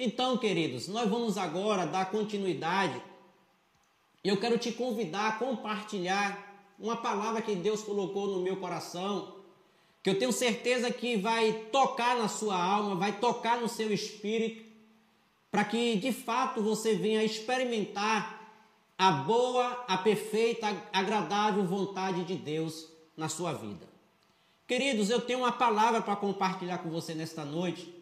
Então, 0.00 0.38
queridos, 0.38 0.86
nós 0.86 1.10
vamos 1.10 1.36
agora 1.36 1.84
dar 1.84 2.08
continuidade. 2.08 3.02
Eu 4.22 4.36
quero 4.36 4.56
te 4.56 4.70
convidar 4.70 5.26
a 5.26 5.32
compartilhar 5.32 6.72
uma 6.78 6.96
palavra 6.96 7.42
que 7.42 7.56
Deus 7.56 7.82
colocou 7.82 8.28
no 8.28 8.40
meu 8.40 8.58
coração, 8.58 9.34
que 10.00 10.08
eu 10.08 10.16
tenho 10.16 10.30
certeza 10.30 10.88
que 10.92 11.16
vai 11.16 11.52
tocar 11.72 12.16
na 12.16 12.28
sua 12.28 12.56
alma, 12.56 12.94
vai 12.94 13.18
tocar 13.18 13.60
no 13.60 13.68
seu 13.68 13.92
espírito, 13.92 14.64
para 15.50 15.64
que 15.64 15.96
de 15.96 16.12
fato 16.12 16.62
você 16.62 16.94
venha 16.94 17.24
experimentar 17.24 18.38
a 18.96 19.10
boa, 19.10 19.84
a 19.88 19.98
perfeita, 19.98 20.68
agradável 20.92 21.64
vontade 21.64 22.22
de 22.22 22.36
Deus 22.36 22.86
na 23.16 23.28
sua 23.28 23.52
vida. 23.52 23.88
Queridos, 24.64 25.10
eu 25.10 25.20
tenho 25.20 25.40
uma 25.40 25.50
palavra 25.50 26.00
para 26.00 26.14
compartilhar 26.14 26.78
com 26.78 26.88
você 26.88 27.14
nesta 27.14 27.44
noite 27.44 27.97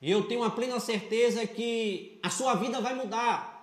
eu 0.00 0.26
tenho 0.26 0.40
uma 0.40 0.50
plena 0.50 0.78
certeza 0.80 1.46
que 1.46 2.18
a 2.22 2.30
sua 2.30 2.54
vida 2.54 2.80
vai 2.80 2.94
mudar. 2.94 3.54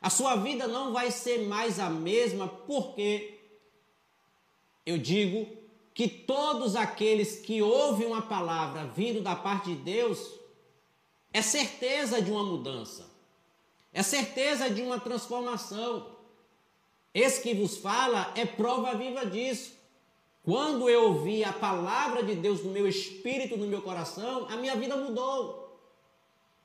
A 0.00 0.08
sua 0.08 0.36
vida 0.36 0.66
não 0.66 0.92
vai 0.92 1.10
ser 1.10 1.46
mais 1.46 1.78
a 1.78 1.90
mesma, 1.90 2.48
porque 2.48 3.38
eu 4.86 4.96
digo 4.96 5.46
que 5.92 6.08
todos 6.08 6.74
aqueles 6.74 7.40
que 7.40 7.60
ouvem 7.60 8.06
uma 8.06 8.22
palavra 8.22 8.86
vindo 8.86 9.20
da 9.20 9.36
parte 9.36 9.74
de 9.74 9.76
Deus 9.76 10.40
é 11.32 11.42
certeza 11.42 12.22
de 12.22 12.30
uma 12.30 12.42
mudança, 12.42 13.10
é 13.92 14.02
certeza 14.02 14.70
de 14.70 14.80
uma 14.80 14.98
transformação. 14.98 16.16
Esse 17.12 17.42
que 17.42 17.54
vos 17.54 17.76
fala 17.76 18.32
é 18.36 18.46
prova 18.46 18.94
viva 18.94 19.26
disso. 19.26 19.79
Quando 20.42 20.88
eu 20.88 21.04
ouvi 21.04 21.44
a 21.44 21.52
palavra 21.52 22.22
de 22.22 22.34
Deus 22.34 22.64
no 22.64 22.70
meu 22.70 22.88
espírito, 22.88 23.56
no 23.56 23.66
meu 23.66 23.82
coração, 23.82 24.46
a 24.48 24.56
minha 24.56 24.74
vida 24.74 24.96
mudou. 24.96 25.78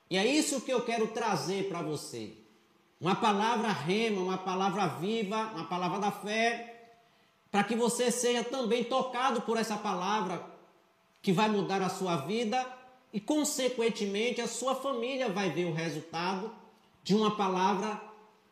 E 0.08 0.16
é 0.16 0.24
isso 0.24 0.62
que 0.62 0.72
eu 0.72 0.82
quero 0.82 1.08
trazer 1.08 1.68
para 1.68 1.82
você. 1.82 2.32
Uma 3.00 3.14
palavra 3.14 3.68
rema, 3.68 4.22
uma 4.22 4.38
palavra 4.38 4.86
viva, 4.86 5.52
uma 5.54 5.64
palavra 5.64 5.98
da 5.98 6.10
fé, 6.10 6.94
para 7.50 7.64
que 7.64 7.76
você 7.76 8.10
seja 8.10 8.42
também 8.42 8.84
tocado 8.84 9.42
por 9.42 9.58
essa 9.58 9.76
palavra 9.76 10.44
que 11.20 11.32
vai 11.32 11.48
mudar 11.48 11.82
a 11.82 11.90
sua 11.90 12.16
vida 12.16 12.66
e, 13.12 13.20
consequentemente, 13.20 14.40
a 14.40 14.48
sua 14.48 14.74
família 14.74 15.28
vai 15.28 15.50
ver 15.50 15.66
o 15.66 15.74
resultado 15.74 16.50
de 17.02 17.14
uma 17.14 17.36
palavra 17.36 18.00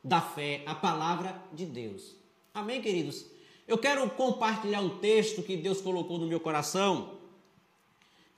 da 0.02 0.20
fé, 0.20 0.62
a 0.66 0.74
palavra 0.74 1.40
de 1.52 1.64
Deus. 1.64 2.14
Amém, 2.52 2.82
queridos? 2.82 3.33
Eu 3.66 3.78
quero 3.78 4.08
compartilhar 4.10 4.80
um 4.80 4.98
texto 4.98 5.42
que 5.42 5.56
Deus 5.56 5.80
colocou 5.80 6.18
no 6.18 6.26
meu 6.26 6.38
coração, 6.38 7.14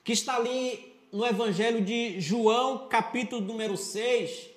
que 0.04 0.12
está 0.12 0.36
ali 0.36 0.94
no 1.10 1.26
Evangelho 1.26 1.84
de 1.84 2.20
João, 2.20 2.86
capítulo 2.88 3.40
número 3.40 3.76
6, 3.76 4.48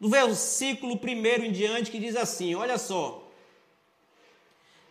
do 0.00 0.08
versículo 0.08 0.94
1 0.94 1.44
em 1.44 1.52
diante, 1.52 1.90
que 1.90 1.98
diz 1.98 2.16
assim: 2.16 2.54
Olha 2.54 2.78
só. 2.78 3.22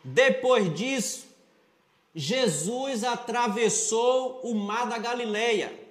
Depois 0.04 0.74
disso, 0.74 1.26
Jesus 2.14 3.04
atravessou 3.04 4.42
o 4.44 4.54
mar 4.54 4.88
da 4.88 5.00
Galileia. 5.00 5.88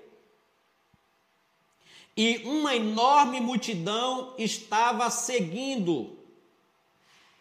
E 2.16 2.38
uma 2.44 2.74
enorme 2.74 3.40
multidão 3.40 4.34
estava 4.38 5.10
seguindo 5.10 6.15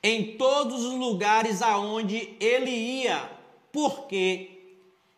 em 0.07 0.37
todos 0.37 0.85
os 0.85 0.93
lugares 0.93 1.63
aonde 1.63 2.35
ele 2.39 2.69
ia, 2.69 3.27
porque 3.71 4.51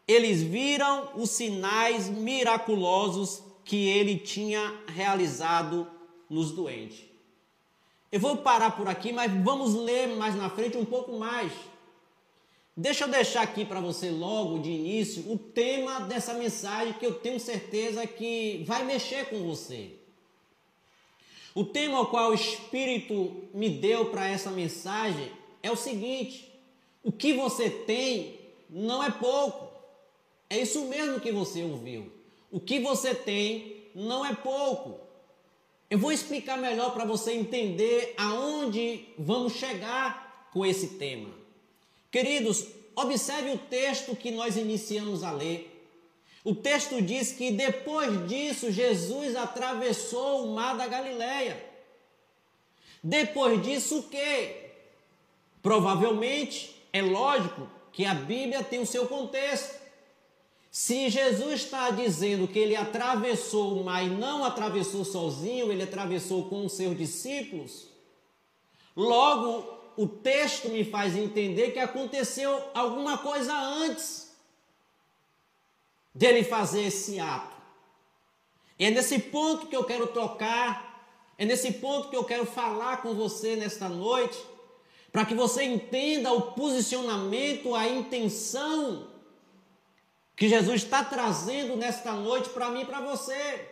eles 0.08 0.42
viram 0.42 1.10
os 1.14 1.32
sinais 1.32 2.08
miraculosos 2.08 3.44
que 3.66 3.86
ele 3.90 4.18
tinha 4.18 4.74
realizado 4.88 5.86
nos 6.30 6.54
doentes. 6.54 7.04
Eu 8.10 8.22
vou 8.22 8.38
parar 8.38 8.78
por 8.78 8.88
aqui, 8.88 9.12
mas 9.12 9.30
vamos 9.44 9.76
ler 9.76 10.16
mais 10.16 10.36
na 10.36 10.50
frente 10.50 10.78
um 10.78 10.86
pouco 10.86 11.18
mais. 11.18 11.52
Deixa 12.74 13.04
eu 13.04 13.10
deixar 13.10 13.42
aqui 13.42 13.66
para 13.66 13.82
você 13.82 14.10
logo 14.10 14.60
de 14.60 14.70
início 14.70 15.30
o 15.30 15.38
tema 15.38 16.00
dessa 16.00 16.34
mensagem 16.34 16.94
que 16.94 17.06
eu 17.06 17.16
tenho 17.16 17.42
certeza 17.42 18.08
que 18.08 18.64
vai 18.66 18.86
mexer 18.86 19.26
com 19.26 19.44
você. 19.44 19.97
O 21.58 21.66
tema 21.66 21.98
ao 21.98 22.06
qual 22.06 22.30
o 22.30 22.36
Espírito 22.36 23.50
me 23.52 23.68
deu 23.68 24.12
para 24.12 24.30
essa 24.30 24.52
mensagem 24.52 25.32
é 25.64 25.72
o 25.72 25.76
seguinte: 25.76 26.54
o 27.04 27.12
que 27.12 27.34
você 27.34 27.68
tem 27.68 28.40
não 28.70 29.04
é 29.04 29.10
pouco. 29.10 29.68
É 30.52 30.60
isso 30.60 30.86
mesmo 30.86 31.20
que 31.20 31.32
você 31.32 31.64
ouviu. 31.64 32.12
O 32.52 32.60
que 32.60 32.80
você 32.80 33.16
tem 33.16 33.88
não 33.96 34.24
é 34.24 34.36
pouco. 34.36 35.00
Eu 35.90 35.98
vou 35.98 36.12
explicar 36.12 36.60
melhor 36.60 36.94
para 36.94 37.06
você 37.06 37.34
entender 37.34 38.14
aonde 38.20 39.08
vamos 39.18 39.54
chegar 39.54 40.48
com 40.54 40.64
esse 40.64 40.90
tema. 40.90 41.32
Queridos, 42.12 42.68
observe 42.96 43.54
o 43.54 43.58
texto 43.58 44.16
que 44.16 44.30
nós 44.30 44.58
iniciamos 44.58 45.24
a 45.24 45.32
ler. 45.32 45.77
O 46.48 46.56
texto 46.56 47.02
diz 47.02 47.34
que 47.34 47.52
depois 47.52 48.26
disso 48.26 48.72
Jesus 48.72 49.36
atravessou 49.36 50.46
o 50.46 50.56
mar 50.56 50.78
da 50.78 50.88
Galileia. 50.88 51.62
Depois 53.04 53.62
disso 53.62 54.00
o 54.00 54.04
quê? 54.04 54.70
Provavelmente 55.62 56.74
é 56.94 57.02
lógico 57.02 57.70
que 57.92 58.06
a 58.06 58.14
Bíblia 58.14 58.64
tem 58.64 58.80
o 58.80 58.86
seu 58.86 59.08
contexto. 59.08 59.78
Se 60.72 61.10
Jesus 61.10 61.64
está 61.64 61.90
dizendo 61.90 62.48
que 62.48 62.60
ele 62.60 62.78
atravessou 62.78 63.82
o 63.82 63.84
mar 63.84 64.06
e 64.06 64.10
não 64.10 64.46
atravessou 64.46 65.04
sozinho, 65.04 65.70
ele 65.70 65.84
atravessou 65.84 66.46
com 66.46 66.66
os 66.66 66.72
seus 66.72 66.98
discípulos, 66.98 67.90
logo 68.96 69.68
o 69.98 70.08
texto 70.08 70.70
me 70.70 70.86
faz 70.86 71.14
entender 71.14 71.72
que 71.72 71.80
aconteceu 71.80 72.70
alguma 72.74 73.18
coisa 73.18 73.54
antes 73.54 74.27
dele 76.18 76.44
fazer 76.44 76.82
esse 76.88 77.20
ato. 77.20 77.56
E 78.80 78.86
é 78.86 78.90
nesse 78.90 79.20
ponto 79.20 79.68
que 79.68 79.76
eu 79.76 79.84
quero 79.84 80.08
tocar, 80.08 81.06
é 81.38 81.46
nesse 81.46 81.74
ponto 81.74 82.10
que 82.10 82.16
eu 82.16 82.24
quero 82.24 82.46
falar 82.46 83.04
com 83.04 83.14
você 83.14 83.56
nesta 83.56 83.88
noite, 83.88 84.38
para 85.12 85.26
que 85.26 85.36
você 85.36 85.64
entenda 85.64 86.34
o 86.34 86.54
posicionamento, 86.54 87.76
a 87.76 87.88
intenção 87.88 89.08
que 90.36 90.50
Jesus 90.50 90.84
está 90.84 91.04
trazendo 91.04 91.76
nesta 91.76 92.12
noite 92.14 92.50
para 92.50 92.70
mim 92.72 92.82
e 92.82 92.86
para 92.86 93.00
você. 93.00 93.68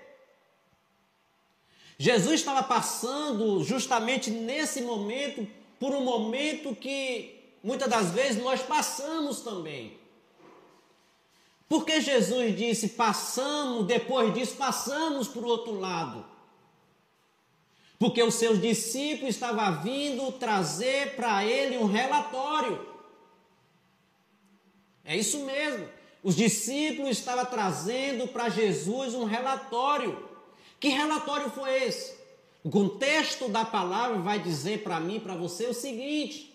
Jesus 1.98 2.42
estava 2.42 2.62
passando 2.62 3.64
justamente 3.64 4.30
nesse 4.30 4.82
momento 4.82 5.48
por 5.80 5.94
um 5.94 6.02
momento 6.02 6.76
que 6.76 7.58
muitas 7.64 7.90
das 7.90 8.12
vezes 8.12 8.42
nós 8.42 8.62
passamos 8.62 9.42
também. 9.42 10.05
Porque 11.68 12.00
Jesus 12.02 12.56
disse: 12.56 12.90
passamos, 12.90 13.86
depois 13.86 14.34
disso, 14.34 14.56
passamos 14.56 15.28
para 15.28 15.42
o 15.42 15.48
outro 15.48 15.80
lado. 15.80 16.26
Porque 17.98 18.22
os 18.22 18.36
seus 18.36 18.62
discípulos 18.62 19.36
estavam 19.36 19.82
vindo 19.82 20.32
trazer 20.34 21.16
para 21.16 21.46
ele 21.46 21.78
um 21.78 21.86
relatório. 21.86 22.86
É 25.04 25.16
isso 25.16 25.40
mesmo. 25.46 25.88
Os 26.22 26.36
discípulos 26.36 27.12
estavam 27.12 27.46
trazendo 27.46 28.28
para 28.28 28.50
Jesus 28.50 29.14
um 29.14 29.24
relatório. 29.24 30.28
Que 30.80 30.90
relatório 30.90 31.50
foi 31.52 31.84
esse? 31.84 32.16
O 32.64 32.70
contexto 32.70 33.48
da 33.48 33.64
palavra 33.64 34.18
vai 34.18 34.40
dizer 34.40 34.84
para 34.84 35.00
mim, 35.00 35.20
para 35.20 35.36
você, 35.36 35.68
o 35.68 35.74
seguinte: 35.74 36.55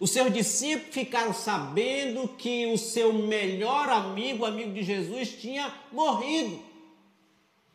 os 0.00 0.10
seus 0.10 0.32
discípulos 0.32 0.94
ficaram 0.94 1.32
sabendo 1.32 2.28
que 2.28 2.66
o 2.66 2.78
seu 2.78 3.12
melhor 3.12 3.88
amigo, 3.88 4.44
amigo 4.44 4.72
de 4.72 4.82
Jesus, 4.82 5.28
tinha 5.30 5.72
morrido. 5.92 6.62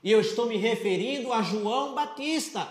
E 0.04 0.12
eu 0.12 0.22
estou 0.22 0.46
me 0.46 0.58
referindo 0.58 1.32
a 1.32 1.42
João 1.42 1.94
Batista. 1.94 2.68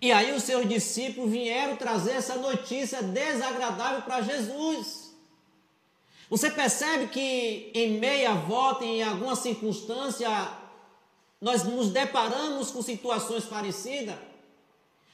E 0.00 0.12
aí 0.12 0.32
os 0.32 0.42
seus 0.42 0.68
discípulos 0.68 1.30
vieram 1.30 1.76
trazer 1.76 2.12
essa 2.12 2.36
notícia 2.36 3.02
desagradável 3.02 4.02
para 4.02 4.20
Jesus. 4.20 5.14
Você 6.28 6.50
percebe 6.50 7.06
que 7.08 7.70
em 7.72 7.98
meia 7.98 8.34
volta, 8.34 8.84
em 8.84 9.02
alguma 9.02 9.36
circunstância, 9.36 10.28
nós 11.40 11.64
nos 11.64 11.90
deparamos 11.90 12.70
com 12.70 12.82
situações 12.82 13.44
parecidas? 13.44 14.16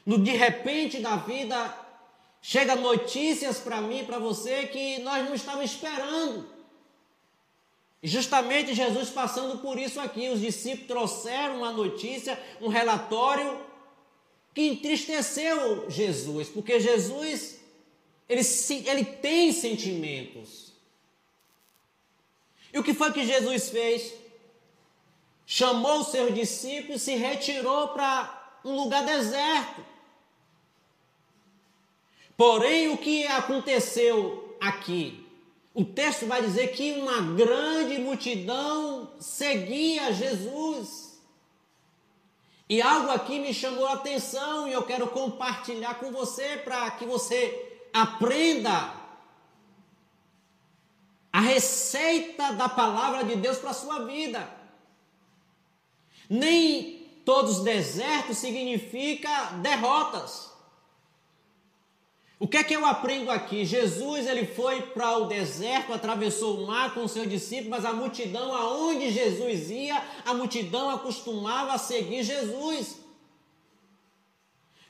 No 0.04 0.18
de 0.18 0.32
repente 0.32 0.98
da 0.98 1.16
vida, 1.16 1.81
Chega 2.42 2.74
notícias 2.74 3.60
para 3.60 3.80
mim 3.80 4.04
para 4.04 4.18
você 4.18 4.66
que 4.66 4.98
nós 4.98 5.24
não 5.24 5.34
estávamos 5.34 5.70
esperando. 5.70 6.50
Justamente 8.02 8.74
Jesus 8.74 9.08
passando 9.08 9.60
por 9.60 9.78
isso 9.78 10.00
aqui, 10.00 10.28
os 10.28 10.40
discípulos 10.40 10.88
trouxeram 10.88 11.58
uma 11.58 11.70
notícia, 11.70 12.38
um 12.60 12.66
relatório 12.66 13.64
que 14.52 14.62
entristeceu 14.62 15.88
Jesus, 15.88 16.48
porque 16.48 16.80
Jesus 16.80 17.60
ele, 18.28 18.42
ele 18.86 19.04
tem 19.04 19.52
sentimentos. 19.52 20.72
E 22.72 22.78
o 22.78 22.82
que 22.82 22.92
foi 22.92 23.12
que 23.12 23.24
Jesus 23.24 23.70
fez? 23.70 24.20
chamou 25.46 26.00
os 26.00 26.08
seus 26.08 26.34
discípulos 26.34 27.02
e 27.02 27.04
se 27.04 27.14
retirou 27.14 27.88
para 27.88 28.58
um 28.64 28.74
lugar 28.74 29.04
deserto. 29.04 29.84
Porém, 32.37 32.88
o 32.88 32.99
que 32.99 33.26
aconteceu 33.26 34.56
aqui? 34.61 35.26
O 35.75 35.84
texto 35.84 36.26
vai 36.26 36.43
dizer 36.43 36.69
que 36.69 36.93
uma 36.93 37.34
grande 37.34 37.99
multidão 37.99 39.12
seguia 39.19 40.12
Jesus. 40.12 41.20
E 42.69 42.81
algo 42.81 43.11
aqui 43.11 43.38
me 43.38 43.52
chamou 43.52 43.87
a 43.87 43.94
atenção 43.94 44.69
e 44.69 44.73
eu 44.73 44.82
quero 44.82 45.06
compartilhar 45.08 45.94
com 45.94 46.11
você 46.11 46.58
para 46.58 46.90
que 46.93 47.05
você 47.05 47.81
aprenda 47.93 48.94
a 51.32 51.40
receita 51.40 52.52
da 52.52 52.69
palavra 52.69 53.25
de 53.25 53.37
Deus 53.37 53.58
para 53.58 53.70
a 53.70 53.75
sua 53.75 54.05
vida. 54.05 54.49
Nem 56.29 57.20
todos 57.25 57.58
os 57.58 57.64
desertos 57.64 58.38
significa 58.38 59.52
derrotas. 59.62 60.51
O 62.42 62.48
que 62.48 62.56
é 62.56 62.64
que 62.64 62.74
eu 62.74 62.84
aprendo 62.84 63.30
aqui? 63.30 63.64
Jesus 63.64 64.26
ele 64.26 64.44
foi 64.44 64.82
para 64.82 65.16
o 65.16 65.26
deserto, 65.26 65.92
atravessou 65.92 66.58
o 66.58 66.66
mar 66.66 66.92
com 66.92 67.06
seus 67.06 67.30
discípulos, 67.30 67.68
mas 67.68 67.84
a 67.84 67.92
multidão 67.92 68.52
aonde 68.52 69.12
Jesus 69.12 69.70
ia, 69.70 70.02
a 70.24 70.34
multidão 70.34 70.90
acostumava 70.90 71.74
a 71.74 71.78
seguir 71.78 72.24
Jesus. 72.24 72.98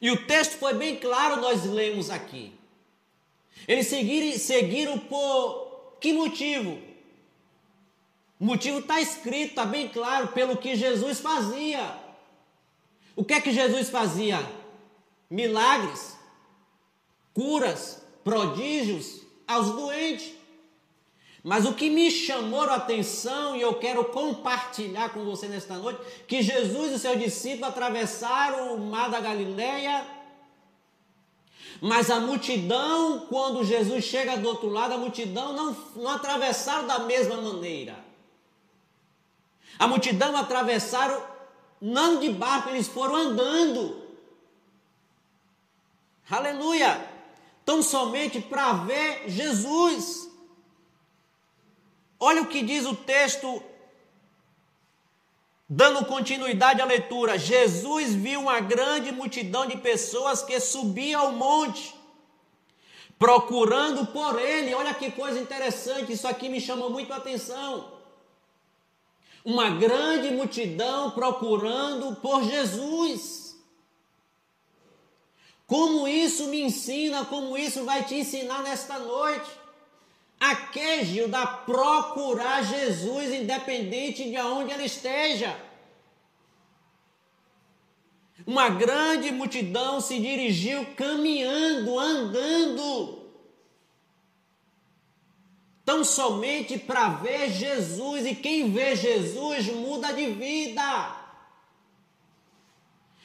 E 0.01 0.11
o 0.11 0.27
texto 0.27 0.53
foi 0.53 0.73
bem 0.73 0.97
claro, 0.97 1.43
nós 1.43 1.67
lemos 1.67 2.09
aqui. 2.09 2.55
Eles 3.69 3.87
seguiram, 3.87 4.39
seguiram 4.39 4.99
por 4.99 5.99
que 6.01 6.15
motivo? 6.15 6.81
O 8.41 8.47
motivo 8.47 8.79
está 8.79 8.99
escrito, 8.99 9.51
está 9.51 9.67
bem 9.67 9.91
claro, 9.91 10.29
pelo 10.29 10.57
que 10.57 10.75
Jesus 10.75 11.21
fazia. 11.21 11.99
O 13.15 13.23
que 13.23 13.35
é 13.35 13.43
que 13.43 13.53
Jesus 13.53 13.91
fazia? 13.91 14.41
Milagres 15.29 16.22
curas, 17.35 18.03
prodígios 18.23 19.23
aos 19.47 19.71
doentes. 19.71 20.33
Mas 21.43 21.67
o 21.67 21.75
que 21.75 21.91
me 21.91 22.11
chamou 22.11 22.63
a 22.63 22.77
atenção 22.77 23.57
e 23.57 23.61
eu 23.61 23.75
quero 23.75 24.05
compartilhar 24.07 25.13
com 25.13 25.25
você 25.25 25.49
nesta 25.49 25.75
noite, 25.75 26.01
que 26.29 26.41
Jesus 26.41 26.93
e 26.93 26.99
seus 26.99 27.19
discípulos 27.19 27.69
atravessaram 27.69 28.77
o 28.77 28.81
mar 28.81 29.11
da 29.11 29.21
Galileia, 29.21 30.07
mas 31.81 32.11
a 32.11 32.21
multidão, 32.21 33.27
quando 33.29 33.65
Jesus 33.65 34.05
chega 34.05 34.37
do 34.37 34.47
outro 34.47 34.69
lado, 34.69 34.95
a 34.95 34.99
multidão 34.99 35.53
não, 35.53 35.77
não 35.97 36.11
atravessaram 36.11 36.87
da 36.87 37.01
mesma 37.01 37.37
maneira. 37.41 37.99
A 39.81 39.89
multidão 39.89 40.37
atravessaram 40.37 41.21
não 41.81 42.21
de 42.21 42.31
barco, 42.31 42.69
eles 42.69 42.87
foram 42.87 43.17
andando. 43.17 44.01
Aleluia! 46.31 47.12
Tão 47.65 47.83
somente 47.83 48.41
para 48.41 48.73
ver 48.73 49.25
Jesus. 49.29 50.31
Olha 52.19 52.43
o 52.43 52.47
que 52.47 52.63
diz 52.63 52.87
o 52.87 52.95
texto, 52.95 53.63
dando 55.69 56.05
continuidade 56.05 56.81
à 56.81 56.85
leitura. 56.85 57.39
Jesus 57.39 58.15
viu 58.15 58.43
uma 58.43 58.61
grande 58.61 59.11
multidão 59.11 59.67
de 59.67 59.77
pessoas 59.79 60.43
que 60.43 60.59
subiam 60.61 61.21
ao 61.21 61.33
monte, 61.33 61.95
procurando 63.19 64.07
por 64.07 64.41
ele. 64.41 64.75
Olha 64.75 64.95
que 64.95 65.11
coisa 65.11 65.41
interessante, 65.41 66.13
isso 66.13 66.29
aqui 66.29 66.49
me 66.49 66.61
chamou 66.61 66.91
muito 66.91 67.13
a 67.13 67.17
atenção. 67.17 67.91
Uma 69.45 69.71
grande 69.71 70.31
multidão 70.31 71.11
procurando 71.11 72.15
por 72.17 72.45
Jesus. 72.45 73.42
Como 75.73 76.07
isso 76.07 76.49
me 76.49 76.61
ensina, 76.61 77.25
como 77.25 77.57
isso 77.57 77.83
vai 77.87 78.05
te 78.05 78.17
ensinar 78.17 78.63
nesta 78.63 78.99
noite. 78.99 79.51
A 80.39 80.55
que, 80.55 81.03
Gilda, 81.03 81.47
procurar 81.47 82.63
Jesus 82.63 83.33
independente 83.33 84.31
de 84.31 84.37
onde 84.37 84.71
ele 84.71 84.85
esteja. 84.85 85.59
Uma 88.47 88.69
grande 88.69 89.33
multidão 89.33 89.99
se 89.99 90.21
dirigiu 90.21 90.85
caminhando, 90.95 91.99
andando, 91.99 93.31
tão 95.87 96.05
somente 96.05 96.79
para 96.79 97.09
ver 97.15 97.51
Jesus, 97.51 98.27
e 98.27 98.35
quem 98.35 98.71
vê 98.71 98.95
Jesus 98.95 99.69
muda 99.69 100.13
de 100.13 100.27
vida. 100.33 101.22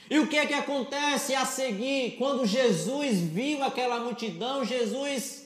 E 0.09 0.19
o 0.19 0.27
que 0.27 0.37
é 0.37 0.45
que 0.45 0.53
acontece 0.53 1.35
a 1.35 1.45
seguir? 1.45 2.15
Quando 2.17 2.45
Jesus 2.45 3.19
viu 3.19 3.63
aquela 3.63 3.99
multidão, 3.99 4.63
Jesus 4.63 5.45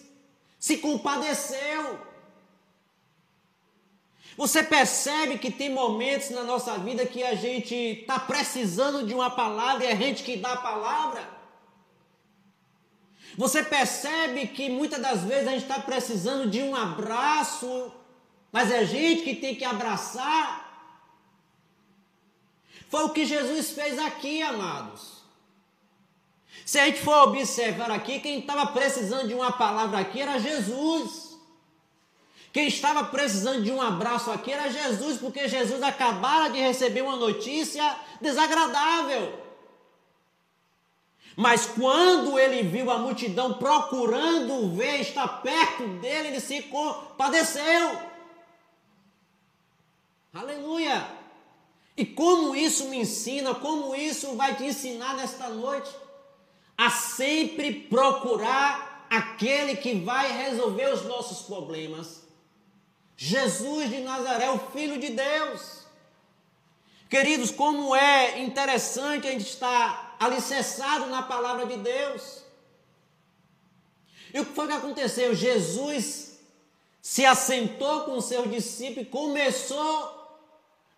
se 0.59 0.77
compadeceu. 0.77 1.99
Você 4.37 4.63
percebe 4.63 5.37
que 5.37 5.51
tem 5.51 5.69
momentos 5.69 6.29
na 6.29 6.43
nossa 6.43 6.77
vida 6.77 7.05
que 7.05 7.23
a 7.23 7.35
gente 7.35 7.75
está 7.75 8.19
precisando 8.19 9.05
de 9.05 9.13
uma 9.13 9.29
palavra 9.29 9.83
e 9.83 9.87
é 9.87 9.91
a 9.91 9.95
gente 9.95 10.23
que 10.23 10.37
dá 10.37 10.53
a 10.53 10.57
palavra? 10.57 11.27
Você 13.37 13.63
percebe 13.63 14.47
que 14.47 14.69
muitas 14.69 15.01
das 15.01 15.23
vezes 15.23 15.47
a 15.47 15.51
gente 15.51 15.63
está 15.63 15.79
precisando 15.79 16.49
de 16.49 16.61
um 16.61 16.75
abraço, 16.75 17.91
mas 18.51 18.71
é 18.71 18.79
a 18.79 18.85
gente 18.85 19.23
que 19.23 19.35
tem 19.35 19.55
que 19.55 19.65
abraçar? 19.65 20.70
Foi 22.91 23.05
o 23.05 23.09
que 23.09 23.25
Jesus 23.25 23.71
fez 23.71 23.97
aqui, 23.97 24.41
amados. 24.41 25.21
Se 26.65 26.77
a 26.77 26.85
gente 26.85 26.99
for 26.99 27.29
observar 27.29 27.89
aqui, 27.89 28.19
quem 28.19 28.39
estava 28.39 28.67
precisando 28.67 29.29
de 29.29 29.33
uma 29.33 29.53
palavra 29.53 29.99
aqui 29.99 30.19
era 30.19 30.37
Jesus. 30.37 31.39
Quem 32.51 32.67
estava 32.67 33.05
precisando 33.05 33.63
de 33.63 33.71
um 33.71 33.81
abraço 33.81 34.29
aqui 34.29 34.51
era 34.51 34.69
Jesus, 34.69 35.17
porque 35.19 35.47
Jesus 35.47 35.81
acabara 35.81 36.49
de 36.49 36.59
receber 36.59 37.01
uma 37.01 37.15
notícia 37.15 37.95
desagradável. 38.19 39.39
Mas 41.37 41.65
quando 41.65 42.37
ele 42.37 42.61
viu 42.61 42.91
a 42.91 42.97
multidão 42.97 43.53
procurando 43.53 44.75
ver, 44.75 44.99
estar 44.99 45.41
perto 45.41 45.87
dele, 45.99 46.27
ele 46.27 46.41
se 46.41 46.63
compadeceu. 46.63 48.01
Aleluia! 50.33 51.20
E 52.01 52.05
como 52.07 52.55
isso 52.55 52.85
me 52.85 52.97
ensina, 52.97 53.53
como 53.53 53.93
isso 53.93 54.35
vai 54.35 54.55
te 54.55 54.63
ensinar 54.63 55.15
nesta 55.15 55.49
noite? 55.49 55.87
A 56.75 56.89
sempre 56.89 57.71
procurar 57.71 59.05
aquele 59.07 59.75
que 59.75 59.93
vai 59.99 60.31
resolver 60.31 60.91
os 60.91 61.03
nossos 61.05 61.45
problemas. 61.45 62.23
Jesus 63.15 63.87
de 63.91 63.99
Nazaré, 63.99 64.49
o 64.49 64.57
Filho 64.57 64.99
de 64.99 65.09
Deus. 65.09 65.85
Queridos, 67.07 67.51
como 67.51 67.95
é 67.95 68.39
interessante 68.39 69.27
a 69.27 69.31
gente 69.31 69.45
estar 69.45 70.15
alicerçado 70.19 71.05
na 71.05 71.21
palavra 71.21 71.67
de 71.67 71.77
Deus. 71.77 72.41
E 74.33 74.39
o 74.39 74.45
que 74.47 74.55
foi 74.55 74.65
que 74.65 74.73
aconteceu? 74.73 75.35
Jesus 75.35 76.39
se 76.99 77.23
assentou 77.23 78.05
com 78.05 78.19
seus 78.19 78.49
discípulos 78.49 79.05
e 79.07 79.11
começou 79.11 80.20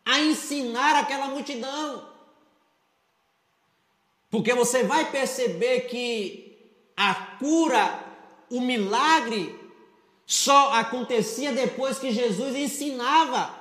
a 0.05 0.19
ensinar 0.19 0.95
aquela 0.95 1.27
multidão. 1.27 2.09
Porque 4.29 4.53
você 4.53 4.83
vai 4.83 5.11
perceber 5.11 5.81
que 5.81 6.57
a 6.97 7.13
cura, 7.13 8.03
o 8.49 8.59
milagre, 8.59 9.59
só 10.25 10.73
acontecia 10.73 11.51
depois 11.51 11.99
que 11.99 12.11
Jesus 12.11 12.55
ensinava. 12.55 13.53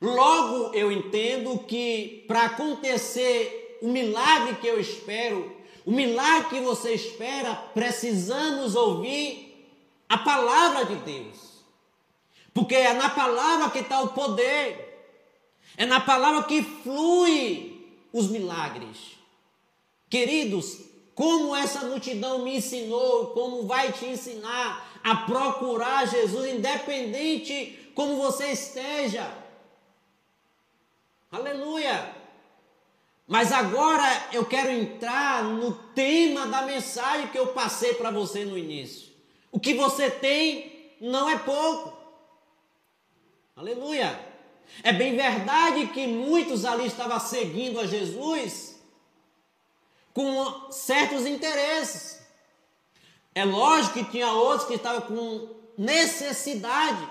Logo 0.00 0.74
eu 0.74 0.90
entendo 0.90 1.60
que 1.60 2.24
para 2.26 2.46
acontecer 2.46 3.78
o 3.80 3.88
milagre 3.88 4.56
que 4.56 4.66
eu 4.66 4.80
espero, 4.80 5.56
o 5.86 5.92
milagre 5.92 6.48
que 6.50 6.60
você 6.60 6.92
espera, 6.94 7.54
precisamos 7.54 8.74
ouvir 8.74 9.52
a 10.08 10.18
palavra 10.18 10.84
de 10.86 10.96
Deus. 10.96 11.51
Porque 12.54 12.74
é 12.74 12.92
na 12.92 13.08
palavra 13.10 13.70
que 13.70 13.78
está 13.78 14.00
o 14.00 14.08
poder. 14.08 14.90
É 15.76 15.86
na 15.86 16.00
palavra 16.00 16.44
que 16.44 16.62
flui 16.62 17.98
os 18.12 18.28
milagres. 18.28 19.12
Queridos, 20.10 20.78
como 21.14 21.56
essa 21.56 21.86
multidão 21.86 22.40
me 22.40 22.56
ensinou, 22.56 23.28
como 23.28 23.66
vai 23.66 23.92
te 23.92 24.04
ensinar 24.06 25.00
a 25.02 25.16
procurar 25.16 26.06
Jesus, 26.06 26.50
independente 26.50 27.90
como 27.94 28.16
você 28.16 28.52
esteja. 28.52 29.32
Aleluia! 31.30 32.14
Mas 33.26 33.52
agora 33.52 34.28
eu 34.32 34.44
quero 34.44 34.70
entrar 34.70 35.44
no 35.44 35.72
tema 35.94 36.46
da 36.46 36.62
mensagem 36.62 37.28
que 37.28 37.38
eu 37.38 37.48
passei 37.48 37.94
para 37.94 38.10
você 38.10 38.44
no 38.44 38.58
início. 38.58 39.10
O 39.50 39.58
que 39.58 39.74
você 39.74 40.10
tem 40.10 40.96
não 41.00 41.28
é 41.28 41.38
pouco. 41.38 41.91
Aleluia! 43.54 44.18
É 44.82 44.94
bem 44.94 45.14
verdade 45.14 45.88
que 45.88 46.06
muitos 46.06 46.64
ali 46.64 46.86
estavam 46.86 47.20
seguindo 47.20 47.78
a 47.78 47.86
Jesus 47.86 48.80
com 50.14 50.70
certos 50.70 51.26
interesses. 51.26 52.22
É 53.34 53.44
lógico 53.44 53.94
que 53.94 54.10
tinha 54.10 54.32
outros 54.32 54.66
que 54.66 54.74
estavam 54.74 55.02
com 55.02 55.48
necessidade, 55.76 57.06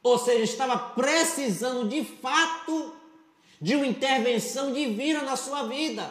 ou 0.00 0.16
seja, 0.16 0.44
estava 0.44 0.78
precisando 0.78 1.88
de 1.88 2.04
fato 2.04 2.94
de 3.60 3.74
uma 3.74 3.86
intervenção 3.86 4.72
divina 4.72 5.22
na 5.22 5.36
sua 5.36 5.64
vida, 5.64 6.08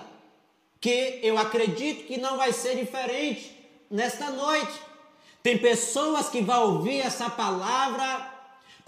que 0.82 1.20
eu 1.24 1.38
acredito 1.38 2.06
que 2.06 2.18
não 2.18 2.36
vai 2.36 2.52
ser 2.52 2.76
diferente 2.76 3.58
nesta 3.90 4.30
noite. 4.30 4.78
Tem 5.42 5.58
pessoas 5.58 6.30
que 6.30 6.42
vão 6.42 6.76
ouvir 6.76 7.00
essa 7.00 7.30
palavra 7.30 8.41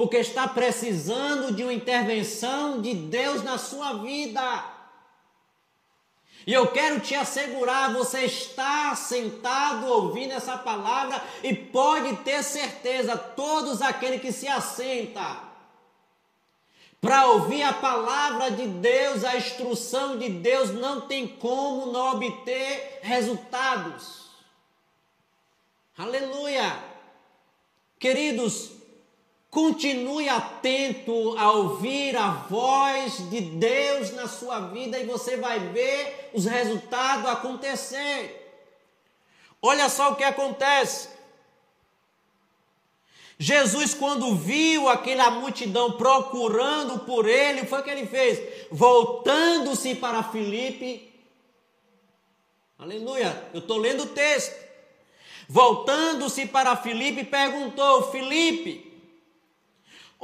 porque 0.03 0.17
está 0.17 0.45
precisando 0.49 1.55
de 1.55 1.63
uma 1.63 1.71
intervenção 1.71 2.81
de 2.81 2.93
Deus 2.93 3.41
na 3.41 3.57
sua 3.57 3.93
vida. 3.93 4.65
E 6.45 6.51
eu 6.51 6.67
quero 6.67 6.99
te 6.99 7.15
assegurar, 7.15 7.93
você 7.93 8.25
está 8.25 8.93
sentado 8.97 9.87
ouvindo 9.87 10.33
essa 10.33 10.57
palavra 10.57 11.23
e 11.41 11.55
pode 11.55 12.17
ter 12.17 12.43
certeza, 12.43 13.15
todos 13.15 13.81
aqueles 13.81 14.19
que 14.19 14.33
se 14.33 14.45
assentam 14.45 15.39
para 16.99 17.27
ouvir 17.27 17.63
a 17.63 17.71
palavra 17.71 18.51
de 18.51 18.67
Deus, 18.67 19.23
a 19.23 19.37
instrução 19.37 20.17
de 20.17 20.27
Deus, 20.27 20.71
não 20.71 20.99
tem 21.07 21.25
como 21.25 21.93
não 21.93 22.15
obter 22.15 22.99
resultados. 23.01 24.27
Aleluia! 25.97 26.77
Queridos, 27.97 28.82
Continue 29.53 30.27
atento 30.27 31.37
a 31.37 31.51
ouvir 31.51 32.17
a 32.17 32.31
voz 32.49 33.29
de 33.29 33.39
Deus 33.39 34.11
na 34.13 34.27
sua 34.27 34.59
vida 34.61 34.97
e 34.97 35.05
você 35.05 35.37
vai 35.37 35.59
ver 35.59 36.31
os 36.33 36.45
resultados 36.45 37.29
acontecer. 37.29 38.65
Olha 39.61 39.89
só 39.89 40.11
o 40.11 40.15
que 40.15 40.23
acontece. 40.23 41.09
Jesus, 43.37 43.93
quando 43.93 44.35
viu 44.35 44.89
aquela 44.89 45.29
multidão 45.29 45.91
procurando 45.91 47.01
por 47.01 47.29
ele, 47.29 47.67
foi 47.67 47.81
o 47.81 47.83
que 47.83 47.91
ele 47.91 48.07
fez? 48.07 48.67
Voltando-se 48.71 49.93
para 49.93 50.23
Filipe. 50.23 51.13
Aleluia, 52.79 53.49
eu 53.53 53.59
estou 53.59 53.77
lendo 53.77 54.01
o 54.01 54.07
texto. 54.07 54.55
Voltando-se 55.47 56.47
para 56.47 56.75
Filipe, 56.75 57.23
perguntou: 57.23 58.11
Filipe, 58.11 58.92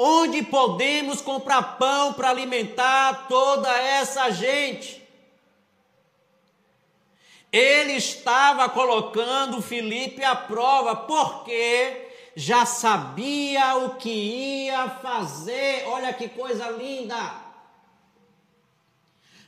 Onde 0.02 0.44
podemos 0.44 1.20
comprar 1.20 1.78
pão 1.78 2.14
para 2.14 2.30
alimentar 2.30 3.28
toda 3.28 3.70
essa 3.78 4.30
gente? 4.30 5.06
Ele 7.52 7.92
estava 7.92 8.70
colocando 8.70 9.62
Felipe 9.62 10.24
à 10.24 10.38
prova, 10.38 10.96
porque 10.96 12.12
já 12.34 12.66
sabia 12.66 13.76
o 13.76 13.96
que 13.96 14.68
ia 14.68 14.88
fazer. 14.90 15.84
Olha 15.88 16.14
que 16.14 16.30
coisa 16.30 16.70
linda! 16.70 17.49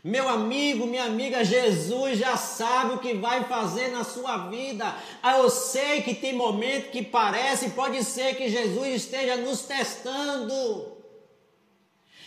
Meu 0.04 0.28
amigo, 0.28 0.88
minha 0.88 1.04
amiga, 1.04 1.44
Jesus 1.44 2.18
já 2.18 2.36
sabe 2.36 2.96
o 2.96 3.00
que 3.00 3.14
vai 3.14 3.44
fazer 3.44 3.90
na 3.90 4.04
sua 4.04 4.50
vida. 4.50 4.96
Ah, 5.22 5.38
eu 5.38 5.50
sei 5.50 6.02
que 6.02 6.16
tem 6.16 6.34
momento 6.34 6.90
que 6.90 7.04
parece, 7.04 7.70
pode 7.70 8.04
ser 8.04 8.36
que 8.36 8.50
Jesus 8.50 8.88
esteja 8.88 9.38
nos 9.38 9.62
testando 9.62 10.98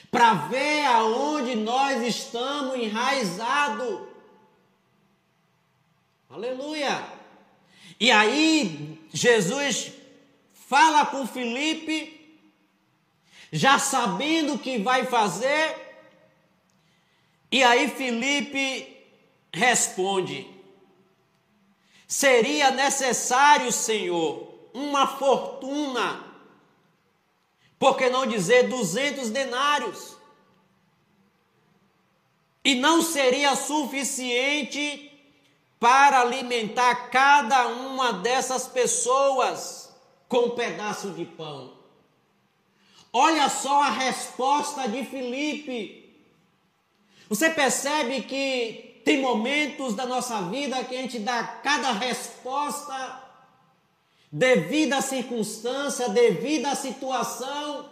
para 0.08 0.34
ver 0.34 0.84
aonde 0.84 1.56
nós 1.56 2.00
estamos 2.06 2.76
enraizados. 2.76 4.02
Aleluia! 6.30 7.04
E 7.98 8.12
aí 8.12 9.00
Jesus 9.12 9.90
fala 10.52 11.06
com 11.06 11.26
Felipe, 11.26 12.38
já 13.52 13.80
sabendo 13.80 14.54
o 14.54 14.58
que 14.58 14.78
vai 14.78 15.04
fazer, 15.04 15.83
e 17.54 17.62
aí 17.62 17.88
Felipe 17.88 19.06
responde: 19.52 20.44
Seria 22.04 22.72
necessário, 22.72 23.70
Senhor, 23.70 24.52
uma 24.74 25.06
fortuna, 25.06 26.34
por 27.78 27.96
que 27.96 28.10
não 28.10 28.26
dizer 28.26 28.68
duzentos 28.68 29.30
denários? 29.30 30.16
E 32.64 32.74
não 32.74 33.00
seria 33.00 33.54
suficiente 33.54 35.12
para 35.78 36.22
alimentar 36.22 37.08
cada 37.08 37.68
uma 37.68 38.14
dessas 38.14 38.66
pessoas 38.66 39.94
com 40.28 40.46
um 40.46 40.50
pedaço 40.56 41.10
de 41.10 41.24
pão. 41.24 41.72
Olha 43.12 43.48
só 43.48 43.84
a 43.84 43.90
resposta 43.90 44.88
de 44.88 45.04
Filipe. 45.04 46.03
Você 47.28 47.50
percebe 47.50 48.22
que 48.22 49.00
tem 49.04 49.20
momentos 49.20 49.94
da 49.94 50.06
nossa 50.06 50.42
vida 50.42 50.82
que 50.84 50.96
a 50.96 51.00
gente 51.00 51.18
dá 51.18 51.42
cada 51.42 51.92
resposta 51.92 53.22
devido 54.30 54.94
à 54.94 55.00
circunstância, 55.00 56.08
devido 56.08 56.66
à 56.66 56.74
situação, 56.74 57.88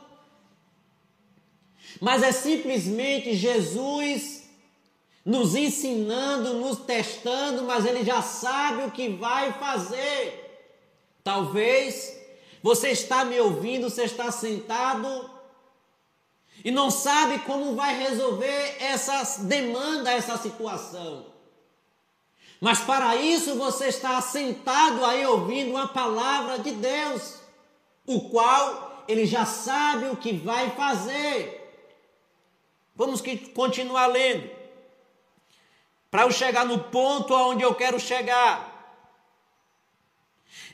mas 2.01 2.23
é 2.23 2.33
simplesmente 2.33 3.35
Jesus 3.35 4.43
nos 5.25 5.55
ensinando, 5.55 6.55
nos 6.55 6.79
testando, 6.79 7.63
mas 7.63 7.87
ele 7.87 8.05
já 8.05 8.21
sabe 8.21 8.85
o 8.85 8.91
que 8.91 9.09
vai 9.11 9.53
fazer. 9.53 10.41
Talvez 11.23 12.19
você 12.63 12.89
está 12.89 13.25
me 13.25 13.39
ouvindo, 13.39 13.89
você 13.89 14.05
está 14.05 14.33
sentado 14.33 15.31
e 16.65 16.71
não 16.71 16.91
sabe 16.91 17.41
como 17.41 17.75
vai 17.75 17.99
resolver 17.99 18.77
essa 18.79 19.43
demanda, 19.43 20.13
essa 20.13 20.37
situação. 20.37 21.27
Mas 22.61 22.79
para 22.79 23.17
isso 23.17 23.57
você 23.57 23.89
está 23.89 24.21
sentado 24.21 25.05
aí 25.05 25.27
ouvindo 25.27 25.73
uma 25.73 25.89
palavra 25.89 26.61
de 26.61 26.71
Deus, 26.71 27.41
o 28.07 28.29
qual 28.29 29.05
ele 29.09 29.27
já 29.27 29.45
sabe 29.45 30.07
o 30.07 30.17
que 30.17 30.33
vai 30.33 30.71
fazer. 30.71 31.59
Vamos 32.95 33.21
continuar 33.53 34.07
lendo. 34.07 34.49
Para 36.09 36.23
eu 36.23 36.31
chegar 36.31 36.65
no 36.65 36.79
ponto 36.79 37.35
aonde 37.35 37.65
eu 37.65 37.75
quero 37.75 37.99
chegar. 37.99 38.71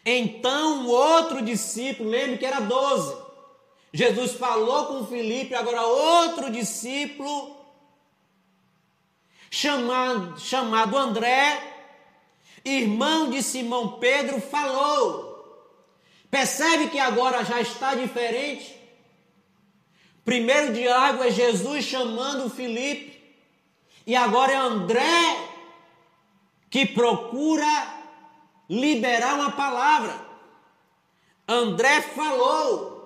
Então, 0.04 0.86
o 0.86 0.90
outro 0.90 1.40
discípulo, 1.40 2.10
lembre 2.10 2.36
que 2.36 2.44
era 2.44 2.60
doze 2.60 3.27
Jesus 3.92 4.32
falou 4.32 4.86
com 4.86 5.06
Filipe, 5.06 5.54
agora 5.54 5.82
outro 5.82 6.50
discípulo, 6.50 7.56
chamado, 9.50 10.38
chamado 10.38 10.96
André, 10.96 11.62
irmão 12.64 13.30
de 13.30 13.42
Simão 13.42 13.98
Pedro, 13.98 14.40
falou. 14.40 15.28
Percebe 16.30 16.90
que 16.90 16.98
agora 16.98 17.44
já 17.44 17.60
está 17.60 17.94
diferente? 17.94 18.76
Primeiro 20.24 20.74
diálogo 20.74 21.24
é 21.24 21.30
Jesus 21.30 21.84
chamando 21.84 22.50
Filipe, 22.50 23.18
e 24.06 24.14
agora 24.14 24.52
é 24.52 24.56
André 24.56 25.48
que 26.68 26.84
procura 26.84 27.96
liberar 28.68 29.34
uma 29.34 29.52
palavra. 29.52 30.28
André 31.46 32.02
falou, 32.02 32.97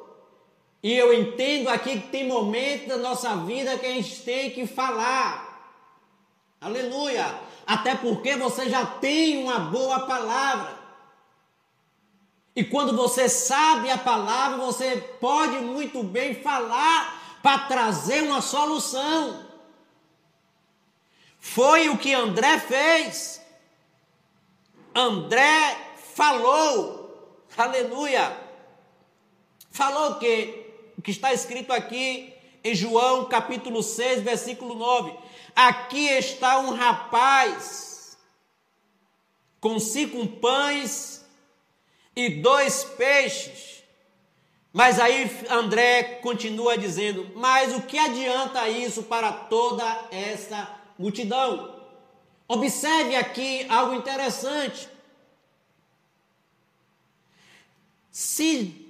e 0.82 0.92
eu 0.92 1.14
entendo 1.14 1.68
aqui 1.68 2.00
que 2.00 2.08
tem 2.08 2.26
momentos 2.26 2.88
da 2.88 2.96
nossa 2.96 3.36
vida 3.36 3.78
que 3.78 3.86
a 3.86 3.90
gente 3.92 4.22
tem 4.22 4.50
que 4.50 4.66
falar. 4.66 5.76
Aleluia! 6.60 7.38
Até 7.64 7.94
porque 7.94 8.36
você 8.36 8.68
já 8.68 8.84
tem 8.84 9.42
uma 9.44 9.60
boa 9.60 10.00
palavra. 10.00 10.76
E 12.54 12.64
quando 12.64 12.96
você 12.96 13.28
sabe 13.28 13.90
a 13.90 13.96
palavra, 13.96 14.58
você 14.58 14.96
pode 15.20 15.56
muito 15.58 16.02
bem 16.02 16.34
falar 16.34 17.38
para 17.42 17.60
trazer 17.60 18.22
uma 18.24 18.42
solução. 18.42 19.46
Foi 21.38 21.88
o 21.88 21.96
que 21.96 22.12
André 22.12 22.58
fez. 22.58 23.40
André 24.94 25.94
falou. 26.14 27.38
Aleluia! 27.56 28.36
Falou 29.70 30.12
o 30.12 30.18
quê? 30.18 30.61
O 30.96 31.02
que 31.02 31.10
está 31.10 31.32
escrito 31.32 31.72
aqui 31.72 32.32
em 32.64 32.74
João 32.74 33.24
capítulo 33.26 33.82
6, 33.82 34.22
versículo 34.22 34.74
9. 34.74 35.14
Aqui 35.54 36.06
está 36.08 36.58
um 36.58 36.70
rapaz 36.74 38.16
com 39.60 39.78
cinco 39.78 40.26
pães 40.26 41.24
e 42.16 42.40
dois 42.40 42.84
peixes. 42.84 43.82
Mas 44.72 44.98
aí 44.98 45.30
André 45.50 46.02
continua 46.22 46.78
dizendo: 46.78 47.30
Mas 47.34 47.74
o 47.74 47.82
que 47.82 47.98
adianta 47.98 48.68
isso 48.68 49.02
para 49.02 49.30
toda 49.32 49.84
essa 50.10 50.68
multidão? 50.98 51.80
Observe 52.48 53.14
aqui 53.16 53.66
algo 53.68 53.94
interessante. 53.94 54.88
Se 58.10 58.81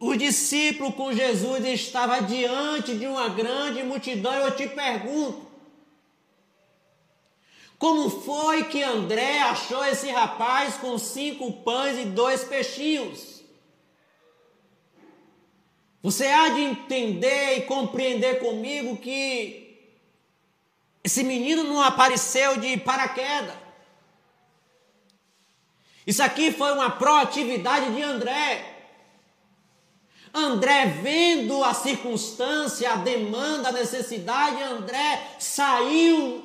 o 0.00 0.14
discípulo 0.16 0.92
com 0.92 1.12
Jesus 1.12 1.64
estava 1.64 2.20
diante 2.20 2.96
de 2.96 3.06
uma 3.06 3.28
grande 3.28 3.82
multidão, 3.82 4.32
eu 4.34 4.54
te 4.54 4.68
pergunto: 4.68 5.46
como 7.78 8.10
foi 8.10 8.64
que 8.64 8.82
André 8.82 9.40
achou 9.40 9.84
esse 9.84 10.10
rapaz 10.10 10.76
com 10.76 10.98
cinco 10.98 11.52
pães 11.62 11.98
e 11.98 12.04
dois 12.06 12.44
peixinhos? 12.44 13.42
Você 16.02 16.26
há 16.26 16.48
de 16.50 16.60
entender 16.60 17.58
e 17.58 17.62
compreender 17.62 18.38
comigo 18.38 18.96
que 18.96 19.68
esse 21.02 21.24
menino 21.24 21.64
não 21.64 21.82
apareceu 21.82 22.58
de 22.58 22.76
paraquedas. 22.76 23.54
Isso 26.06 26.22
aqui 26.22 26.50
foi 26.52 26.72
uma 26.72 26.90
proatividade 26.90 27.94
de 27.94 28.02
André. 28.02 28.77
André, 30.32 30.86
vendo 31.02 31.62
a 31.64 31.74
circunstância, 31.74 32.92
a 32.92 32.96
demanda, 32.96 33.68
a 33.68 33.72
necessidade, 33.72 34.62
André 34.62 35.36
saiu 35.38 36.44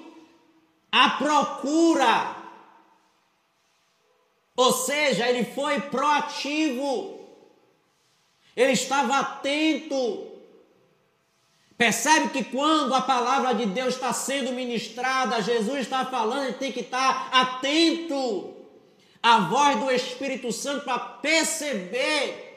à 0.91 1.09
procura. 1.11 2.35
Ou 4.55 4.71
seja, 4.71 5.27
ele 5.27 5.45
foi 5.45 5.81
proativo. 5.81 7.19
Ele 8.55 8.73
estava 8.73 9.19
atento. 9.19 10.31
Percebe 11.75 12.29
que 12.29 12.43
quando 12.45 12.93
a 12.93 13.01
palavra 13.01 13.53
de 13.53 13.65
Deus 13.65 13.95
está 13.95 14.13
sendo 14.13 14.53
ministrada, 14.53 15.41
Jesus 15.41 15.79
está 15.79 16.05
falando, 16.05 16.43
ele 16.43 16.53
tem 16.53 16.71
que 16.71 16.81
estar 16.81 17.29
atento 17.31 18.55
à 19.21 19.39
voz 19.39 19.79
do 19.79 19.91
Espírito 19.91 20.51
Santo 20.51 20.85
para 20.85 20.99
perceber 20.99 22.52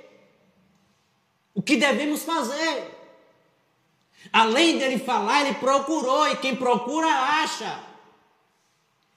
o 1.56 1.62
que 1.62 1.76
devemos 1.76 2.22
fazer. 2.22 2.94
Além 4.30 4.76
dele 4.76 4.98
falar, 4.98 5.40
ele 5.40 5.54
procurou, 5.54 6.28
e 6.28 6.36
quem 6.36 6.54
procura 6.54 7.08
acha. 7.08 7.80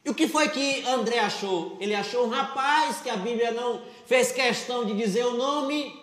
E 0.05 0.09
o 0.09 0.15
que 0.15 0.25
foi 0.25 0.47
que 0.47 0.87
André 0.87 1.19
achou? 1.19 1.75
Ele 1.81 1.93
achou 1.93 2.25
um 2.25 2.29
rapaz 2.29 3.01
que 3.01 3.09
a 3.09 3.17
Bíblia 3.17 3.51
não 3.51 3.83
fez 4.05 4.31
questão 4.31 4.85
de 4.85 4.95
dizer 4.95 5.25
o 5.25 5.35
nome, 5.35 5.99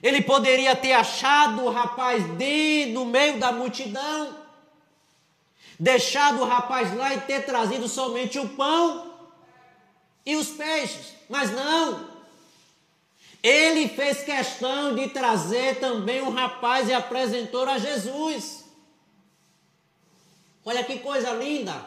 ele 0.00 0.22
poderia 0.22 0.76
ter 0.76 0.92
achado 0.92 1.64
o 1.64 1.70
rapaz 1.70 2.24
de, 2.36 2.86
no 2.92 3.04
meio 3.04 3.40
da 3.40 3.50
multidão, 3.50 4.36
deixado 5.78 6.42
o 6.42 6.44
rapaz 6.44 6.96
lá 6.96 7.12
e 7.12 7.20
ter 7.22 7.44
trazido 7.44 7.88
somente 7.88 8.38
o 8.38 8.48
pão 8.50 9.12
e 10.24 10.36
os 10.36 10.48
peixes, 10.48 11.14
mas 11.28 11.50
não. 11.50 12.11
Ele 13.42 13.88
fez 13.88 14.22
questão 14.22 14.94
de 14.94 15.08
trazer 15.08 15.80
também 15.80 16.22
um 16.22 16.30
rapaz 16.30 16.88
e 16.88 16.94
apresentou 16.94 17.68
a 17.68 17.76
Jesus. 17.76 18.64
Olha 20.64 20.84
que 20.84 21.00
coisa 21.00 21.32
linda. 21.32 21.84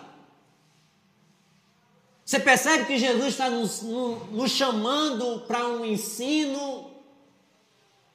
Você 2.25 2.39
percebe 2.39 2.85
que 2.85 2.97
Jesus 2.97 3.27
está 3.27 3.49
nos, 3.49 3.81
nos 3.83 4.51
chamando 4.51 5.41
para 5.41 5.67
um 5.67 5.85
ensino 5.85 6.91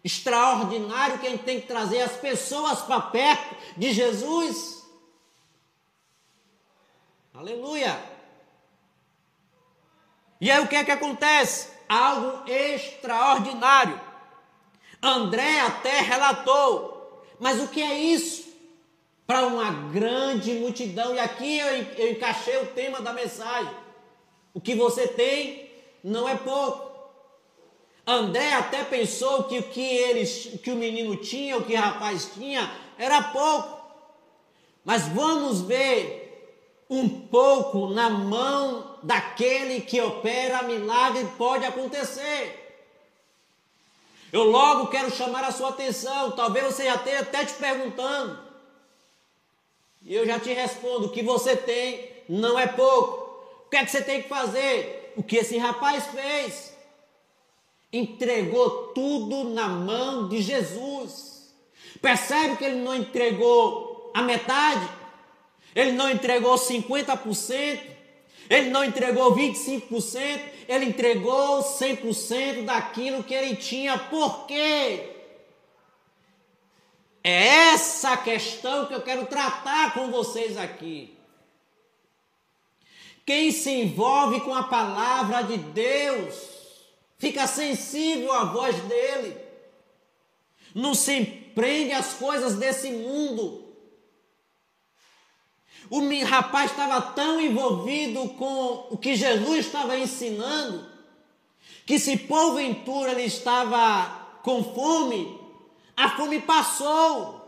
extraordinário 0.02 1.18
que 1.18 1.26
a 1.26 1.30
gente 1.30 1.44
tem 1.44 1.60
que 1.60 1.66
trazer 1.66 2.02
as 2.02 2.12
pessoas 2.12 2.80
para 2.82 3.00
perto 3.00 3.56
de 3.76 3.92
Jesus. 3.92 4.84
Aleluia! 7.32 8.02
E 10.40 10.50
aí 10.50 10.62
o 10.62 10.68
que 10.68 10.76
é 10.76 10.84
que 10.84 10.90
acontece? 10.90 11.79
Algo 11.90 12.48
extraordinário. 12.48 14.00
André 15.02 15.60
até 15.62 16.00
relatou, 16.02 17.24
mas 17.40 17.60
o 17.60 17.66
que 17.66 17.82
é 17.82 17.98
isso? 17.98 18.48
Para 19.26 19.44
uma 19.48 19.72
grande 19.90 20.52
multidão, 20.52 21.16
e 21.16 21.18
aqui 21.18 21.58
eu, 21.58 21.66
eu 21.98 22.12
encaixei 22.12 22.58
o 22.58 22.66
tema 22.66 23.00
da 23.00 23.12
mensagem. 23.12 23.74
O 24.54 24.60
que 24.60 24.76
você 24.76 25.08
tem 25.08 25.68
não 26.04 26.28
é 26.28 26.36
pouco. 26.36 26.90
André 28.06 28.54
até 28.54 28.84
pensou 28.84 29.44
que 29.44 29.58
o 29.58 29.62
que, 29.64 29.80
eles, 29.80 30.60
que 30.62 30.70
o 30.70 30.76
menino 30.76 31.16
tinha, 31.16 31.56
o 31.56 31.64
que 31.64 31.74
o 31.74 31.80
rapaz 31.80 32.30
tinha, 32.34 32.70
era 32.96 33.20
pouco. 33.20 33.80
Mas 34.84 35.08
vamos 35.08 35.62
ver 35.62 36.19
um 36.90 37.08
pouco 37.08 37.86
na 37.88 38.10
mão 38.10 38.98
daquele 39.02 39.80
que 39.80 40.00
opera 40.00 40.62
milagre 40.64 41.26
pode 41.38 41.64
acontecer. 41.64 42.56
Eu 44.32 44.44
logo 44.44 44.88
quero 44.88 45.10
chamar 45.10 45.44
a 45.44 45.52
sua 45.52 45.70
atenção. 45.70 46.32
Talvez 46.32 46.66
você 46.66 46.84
já 46.84 46.96
esteja 46.96 47.20
até 47.20 47.44
te 47.44 47.54
perguntando. 47.54 48.38
E 50.02 50.14
eu 50.14 50.26
já 50.26 50.38
te 50.38 50.52
respondo: 50.52 51.06
o 51.06 51.10
que 51.10 51.22
você 51.22 51.56
tem 51.56 52.10
não 52.28 52.58
é 52.58 52.66
pouco. 52.66 53.30
O 53.66 53.70
que 53.70 53.76
é 53.76 53.84
que 53.84 53.90
você 53.90 54.02
tem 54.02 54.22
que 54.22 54.28
fazer? 54.28 55.14
O 55.16 55.22
que 55.22 55.36
esse 55.36 55.56
rapaz 55.56 56.06
fez? 56.08 56.70
entregou 57.92 58.92
tudo 58.94 59.50
na 59.50 59.68
mão 59.68 60.28
de 60.28 60.40
Jesus. 60.40 61.52
Percebe 62.00 62.56
que 62.56 62.64
ele 62.64 62.80
não 62.80 62.94
entregou 62.94 64.10
a 64.14 64.22
metade? 64.22 64.88
Ele 65.80 65.92
não 65.92 66.10
entregou 66.10 66.56
50%, 66.56 67.80
ele 68.50 68.68
não 68.68 68.84
entregou 68.84 69.34
25%, 69.34 70.40
ele 70.68 70.84
entregou 70.84 71.62
100% 71.62 72.66
daquilo 72.66 73.24
que 73.24 73.32
ele 73.32 73.56
tinha. 73.56 73.96
Por 73.96 74.46
quê? 74.46 75.08
É 77.24 77.46
essa 77.72 78.14
questão 78.18 78.84
que 78.84 78.92
eu 78.92 79.00
quero 79.00 79.24
tratar 79.24 79.94
com 79.94 80.10
vocês 80.10 80.58
aqui. 80.58 81.16
Quem 83.24 83.50
se 83.50 83.70
envolve 83.70 84.40
com 84.40 84.54
a 84.54 84.64
palavra 84.64 85.42
de 85.44 85.56
Deus, 85.56 86.34
fica 87.16 87.46
sensível 87.46 88.34
à 88.34 88.44
voz 88.44 88.76
dele, 88.82 89.34
não 90.74 90.92
se 90.94 91.24
prende 91.54 91.92
às 91.92 92.12
coisas 92.12 92.56
desse 92.56 92.90
mundo. 92.90 93.59
O 95.88 96.00
rapaz 96.24 96.70
estava 96.70 97.00
tão 97.00 97.40
envolvido 97.40 98.28
com 98.30 98.86
o 98.90 98.98
que 98.98 99.16
Jesus 99.16 99.66
estava 99.66 99.96
ensinando, 99.96 100.86
que 101.86 101.98
se 101.98 102.16
porventura 102.16 103.12
ele 103.12 103.24
estava 103.24 104.38
com 104.42 104.62
fome, 104.62 105.38
a 105.96 106.10
fome 106.10 106.40
passou. 106.40 107.40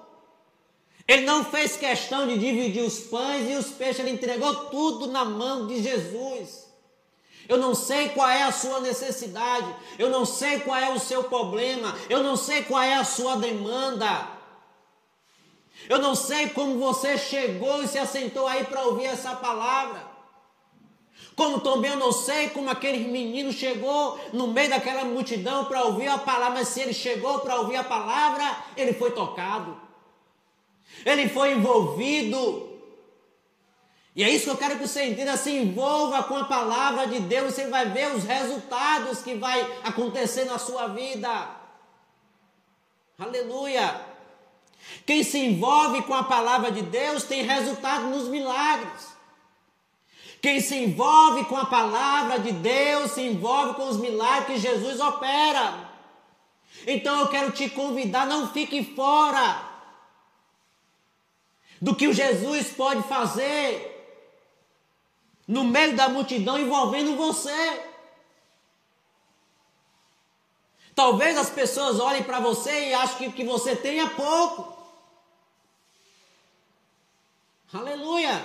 Ele 1.06 1.26
não 1.26 1.44
fez 1.44 1.76
questão 1.76 2.26
de 2.26 2.38
dividir 2.38 2.82
os 2.82 3.00
pães 3.00 3.50
e 3.50 3.54
os 3.54 3.66
peixes, 3.66 4.00
ele 4.00 4.10
entregou 4.10 4.54
tudo 4.66 5.08
na 5.08 5.24
mão 5.24 5.66
de 5.66 5.82
Jesus. 5.82 6.62
Eu 7.48 7.58
não 7.58 7.74
sei 7.74 8.10
qual 8.10 8.28
é 8.28 8.44
a 8.44 8.52
sua 8.52 8.80
necessidade, 8.80 9.66
eu 9.98 10.08
não 10.08 10.24
sei 10.24 10.60
qual 10.60 10.78
é 10.78 10.90
o 10.90 10.98
seu 10.98 11.24
problema, 11.24 11.94
eu 12.08 12.22
não 12.22 12.36
sei 12.36 12.62
qual 12.62 12.82
é 12.82 12.94
a 12.94 13.04
sua 13.04 13.36
demanda. 13.36 14.28
Eu 15.88 15.98
não 15.98 16.14
sei 16.14 16.48
como 16.50 16.78
você 16.78 17.18
chegou 17.18 17.82
e 17.82 17.88
se 17.88 17.98
assentou 17.98 18.46
aí 18.46 18.64
para 18.64 18.82
ouvir 18.82 19.06
essa 19.06 19.34
palavra. 19.36 20.10
Como 21.34 21.60
também 21.60 21.90
eu 21.90 21.96
não 21.96 22.12
sei 22.12 22.50
como 22.50 22.70
aquele 22.70 23.08
menino 23.08 23.52
chegou 23.52 24.18
no 24.32 24.48
meio 24.48 24.70
daquela 24.70 25.04
multidão 25.04 25.64
para 25.64 25.84
ouvir 25.84 26.08
a 26.08 26.18
palavra, 26.18 26.54
mas 26.60 26.68
se 26.68 26.80
ele 26.80 26.92
chegou 26.92 27.40
para 27.40 27.60
ouvir 27.60 27.76
a 27.76 27.84
palavra, 27.84 28.44
ele 28.76 28.92
foi 28.92 29.10
tocado. 29.12 29.80
Ele 31.04 31.28
foi 31.28 31.52
envolvido 31.52 32.72
e 34.14 34.22
é 34.22 34.28
isso 34.28 34.44
que 34.44 34.50
eu 34.50 34.56
quero 34.58 34.78
que 34.78 34.86
você 34.86 35.04
entenda, 35.04 35.36
se 35.38 35.50
envolva 35.50 36.22
com 36.24 36.36
a 36.36 36.44
palavra 36.44 37.06
de 37.06 37.18
Deus, 37.20 37.54
você 37.54 37.68
vai 37.68 37.88
ver 37.88 38.14
os 38.14 38.24
resultados 38.24 39.22
que 39.22 39.34
vai 39.34 39.60
acontecer 39.82 40.44
na 40.44 40.58
sua 40.58 40.88
vida. 40.88 41.48
Aleluia! 43.18 44.11
Quem 45.06 45.22
se 45.22 45.38
envolve 45.38 46.02
com 46.02 46.14
a 46.14 46.24
palavra 46.24 46.70
de 46.70 46.82
Deus 46.82 47.24
tem 47.24 47.42
resultado 47.42 48.08
nos 48.08 48.28
milagres. 48.28 49.12
Quem 50.40 50.60
se 50.60 50.76
envolve 50.76 51.44
com 51.44 51.56
a 51.56 51.66
palavra 51.66 52.38
de 52.38 52.52
Deus 52.52 53.12
se 53.12 53.22
envolve 53.22 53.74
com 53.74 53.88
os 53.88 53.96
milagres 53.96 54.46
que 54.46 54.68
Jesus 54.68 55.00
opera. 55.00 55.88
Então 56.86 57.20
eu 57.20 57.28
quero 57.28 57.52
te 57.52 57.68
convidar, 57.70 58.26
não 58.26 58.48
fique 58.48 58.82
fora 58.96 59.70
do 61.80 61.94
que 61.94 62.08
o 62.08 62.12
Jesus 62.12 62.68
pode 62.68 63.02
fazer 63.04 63.88
no 65.46 65.64
meio 65.64 65.96
da 65.96 66.08
multidão 66.08 66.58
envolvendo 66.58 67.16
você. 67.16 67.91
Talvez 71.02 71.36
as 71.36 71.50
pessoas 71.50 71.98
olhem 71.98 72.22
para 72.22 72.38
você 72.38 72.90
e 72.90 72.94
achem 72.94 73.18
que 73.18 73.26
o 73.26 73.32
que 73.32 73.44
você 73.44 73.74
tem 73.74 73.98
é 73.98 74.08
pouco. 74.08 74.72
Aleluia! 77.72 78.40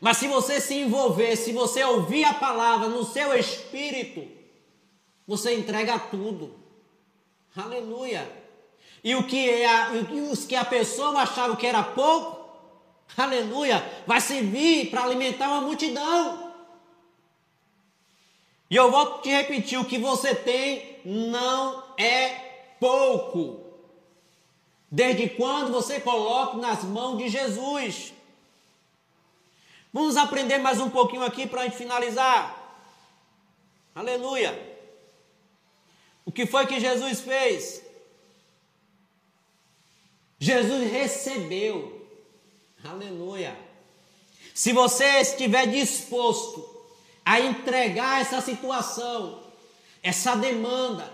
Mas 0.00 0.18
se 0.18 0.28
você 0.28 0.60
se 0.60 0.74
envolver, 0.74 1.34
se 1.34 1.52
você 1.52 1.82
ouvir 1.82 2.22
a 2.22 2.34
palavra 2.34 2.86
no 2.86 3.04
seu 3.04 3.36
espírito, 3.36 4.24
você 5.26 5.56
entrega 5.56 5.98
tudo. 5.98 6.54
Aleluia! 7.56 8.30
E 9.02 9.16
o 9.16 9.26
que 9.26 9.50
é 9.50 9.66
a, 9.66 9.90
os 10.30 10.44
que 10.44 10.54
a 10.54 10.64
pessoa 10.64 11.20
achava 11.20 11.56
que 11.56 11.66
era 11.66 11.82
pouco, 11.82 12.48
aleluia, 13.16 13.84
vai 14.06 14.20
servir 14.20 14.88
para 14.88 15.02
alimentar 15.02 15.48
uma 15.48 15.62
multidão. 15.62 16.54
E 18.70 18.76
eu 18.76 18.88
volto 18.88 19.22
te 19.22 19.30
repetir: 19.30 19.80
o 19.80 19.84
que 19.84 19.98
você 19.98 20.32
tem 20.32 20.91
não 21.04 21.82
é 21.98 22.28
pouco. 22.78 23.60
Desde 24.90 25.28
quando 25.30 25.72
você 25.72 26.00
coloca 26.00 26.56
nas 26.58 26.84
mãos 26.84 27.18
de 27.18 27.28
Jesus. 27.28 28.12
Vamos 29.92 30.16
aprender 30.16 30.58
mais 30.58 30.80
um 30.80 30.90
pouquinho 30.90 31.22
aqui 31.22 31.46
para 31.46 31.62
a 31.62 31.64
gente 31.64 31.76
finalizar. 31.76 32.58
Aleluia. 33.94 34.70
O 36.24 36.32
que 36.32 36.46
foi 36.46 36.66
que 36.66 36.80
Jesus 36.80 37.20
fez? 37.20 37.82
Jesus 40.38 40.90
recebeu. 40.90 42.06
Aleluia. 42.84 43.56
Se 44.54 44.72
você 44.72 45.20
estiver 45.20 45.66
disposto 45.66 46.68
a 47.24 47.40
entregar 47.40 48.20
essa 48.20 48.40
situação, 48.40 49.41
essa 50.02 50.34
demanda, 50.34 51.10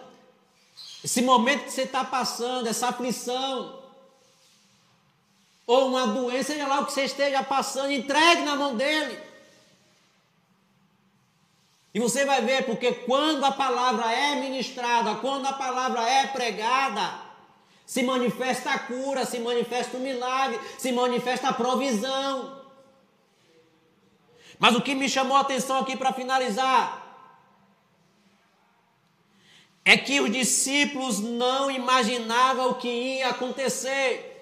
esse 1.04 1.20
momento 1.20 1.64
que 1.64 1.72
você 1.72 1.82
está 1.82 2.04
passando, 2.04 2.66
essa 2.66 2.88
aflição, 2.88 3.82
ou 5.66 5.88
uma 5.88 6.06
doença, 6.06 6.54
seja 6.54 6.66
lá 6.66 6.80
o 6.80 6.86
que 6.86 6.92
você 6.92 7.04
esteja 7.04 7.42
passando, 7.42 7.92
entregue 7.92 8.42
na 8.42 8.56
mão 8.56 8.74
dele. 8.74 9.20
E 11.92 12.00
você 12.00 12.24
vai 12.24 12.40
ver, 12.40 12.64
porque 12.64 12.92
quando 12.92 13.44
a 13.44 13.52
palavra 13.52 14.10
é 14.10 14.36
ministrada, 14.36 15.16
quando 15.16 15.46
a 15.46 15.52
palavra 15.52 16.00
é 16.08 16.26
pregada, 16.26 17.20
se 17.84 18.02
manifesta 18.02 18.70
a 18.70 18.78
cura, 18.78 19.26
se 19.26 19.38
manifesta 19.38 19.96
o 19.96 20.00
milagre, 20.00 20.60
se 20.78 20.92
manifesta 20.92 21.48
a 21.48 21.52
provisão. 21.52 22.62
Mas 24.58 24.74
o 24.74 24.80
que 24.80 24.94
me 24.94 25.08
chamou 25.08 25.36
a 25.36 25.40
atenção 25.40 25.78
aqui 25.80 25.96
para 25.96 26.12
finalizar 26.12 27.07
é 29.88 29.96
que 29.96 30.20
os 30.20 30.30
discípulos 30.30 31.18
não 31.18 31.70
imaginavam 31.70 32.72
o 32.72 32.74
que 32.74 32.88
ia 32.88 33.28
acontecer. 33.28 34.38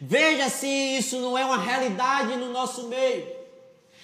Veja 0.00 0.48
se 0.48 0.66
isso 0.66 1.20
não 1.20 1.36
é 1.36 1.44
uma 1.44 1.58
realidade 1.58 2.34
no 2.36 2.50
nosso 2.50 2.88
meio. 2.88 3.28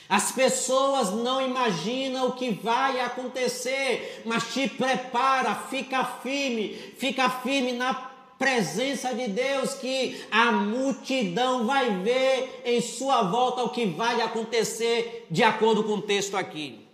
As 0.07 0.31
pessoas 0.31 1.09
não 1.11 1.41
imaginam 1.41 2.29
o 2.29 2.33
que 2.33 2.51
vai 2.51 3.01
acontecer, 3.01 4.21
mas 4.27 4.53
te 4.53 4.69
prepara, 4.69 5.55
fica 5.55 6.05
firme, 6.05 6.75
fica 6.99 7.31
firme 7.31 7.73
na 7.73 7.95
presença 8.39 9.15
de 9.15 9.27
Deus, 9.29 9.73
que 9.73 10.23
a 10.31 10.53
multidão 10.53 11.67
vai 11.67 11.89
ver 12.03 12.61
em 12.63 12.83
sua 12.83 13.23
volta 13.23 13.63
o 13.63 13.71
que 13.71 13.87
vai 13.87 14.21
acontecer, 14.21 15.27
de 15.31 15.43
acordo 15.43 15.83
com 15.83 15.95
o 15.95 16.03
texto 16.03 16.37
aqui. 16.37 16.88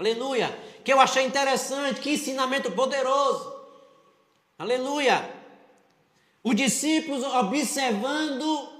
Aleluia! 0.00 0.58
Que 0.82 0.90
eu 0.94 0.98
achei 0.98 1.26
interessante, 1.26 2.00
que 2.00 2.12
ensinamento 2.12 2.72
poderoso. 2.72 3.54
Aleluia! 4.58 5.30
Os 6.42 6.56
discípulos 6.56 7.22
observando 7.22 8.70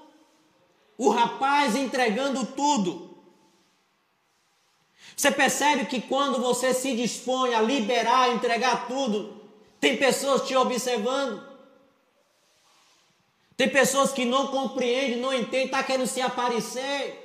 o 0.96 1.10
rapaz 1.10 1.76
entregando 1.76 2.46
tudo. 2.46 3.22
Você 5.14 5.30
percebe 5.30 5.84
que 5.84 6.00
quando 6.00 6.40
você 6.40 6.72
se 6.72 6.96
dispõe 6.96 7.52
a 7.52 7.60
liberar, 7.60 8.30
entregar 8.30 8.88
tudo, 8.88 9.42
tem 9.78 9.98
pessoas 9.98 10.48
te 10.48 10.56
observando. 10.56 11.46
Tem 13.58 13.68
pessoas 13.68 14.10
que 14.10 14.24
não 14.24 14.46
compreendem, 14.46 15.18
não 15.18 15.34
entendem, 15.34 15.66
está 15.66 15.82
querendo 15.82 16.06
se 16.06 16.22
aparecer. 16.22 17.19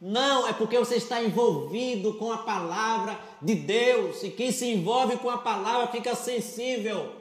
Não, 0.00 0.48
é 0.48 0.52
porque 0.52 0.78
você 0.78 0.96
está 0.96 1.22
envolvido 1.22 2.14
com 2.14 2.32
a 2.32 2.38
palavra 2.38 3.20
de 3.42 3.54
Deus. 3.54 4.22
E 4.22 4.30
quem 4.30 4.50
se 4.50 4.66
envolve 4.66 5.18
com 5.18 5.28
a 5.28 5.38
palavra 5.38 5.88
fica 5.88 6.14
sensível 6.14 7.14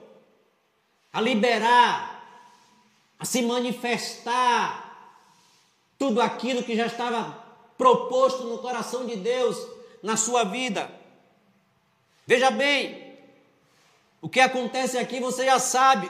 a 1.12 1.20
liberar, 1.20 2.24
a 3.20 3.26
se 3.26 3.42
manifestar 3.42 4.90
tudo 5.98 6.22
aquilo 6.22 6.64
que 6.64 6.76
já 6.76 6.86
estava 6.86 7.44
proposto 7.78 8.44
no 8.44 8.60
coração 8.60 9.06
de 9.06 9.18
Deus 9.18 9.58
na 10.02 10.16
sua 10.16 10.46
vida. 10.46 10.90
Veja 12.26 12.50
bem, 12.50 13.18
o 14.22 14.30
que 14.30 14.40
acontece 14.40 14.98
aqui 14.98 15.20
você 15.20 15.46
já 15.46 15.60
sabe. 15.60 16.10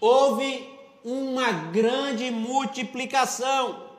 Houve 0.00 0.66
uma 1.04 1.52
grande 1.52 2.30
multiplicação. 2.30 3.89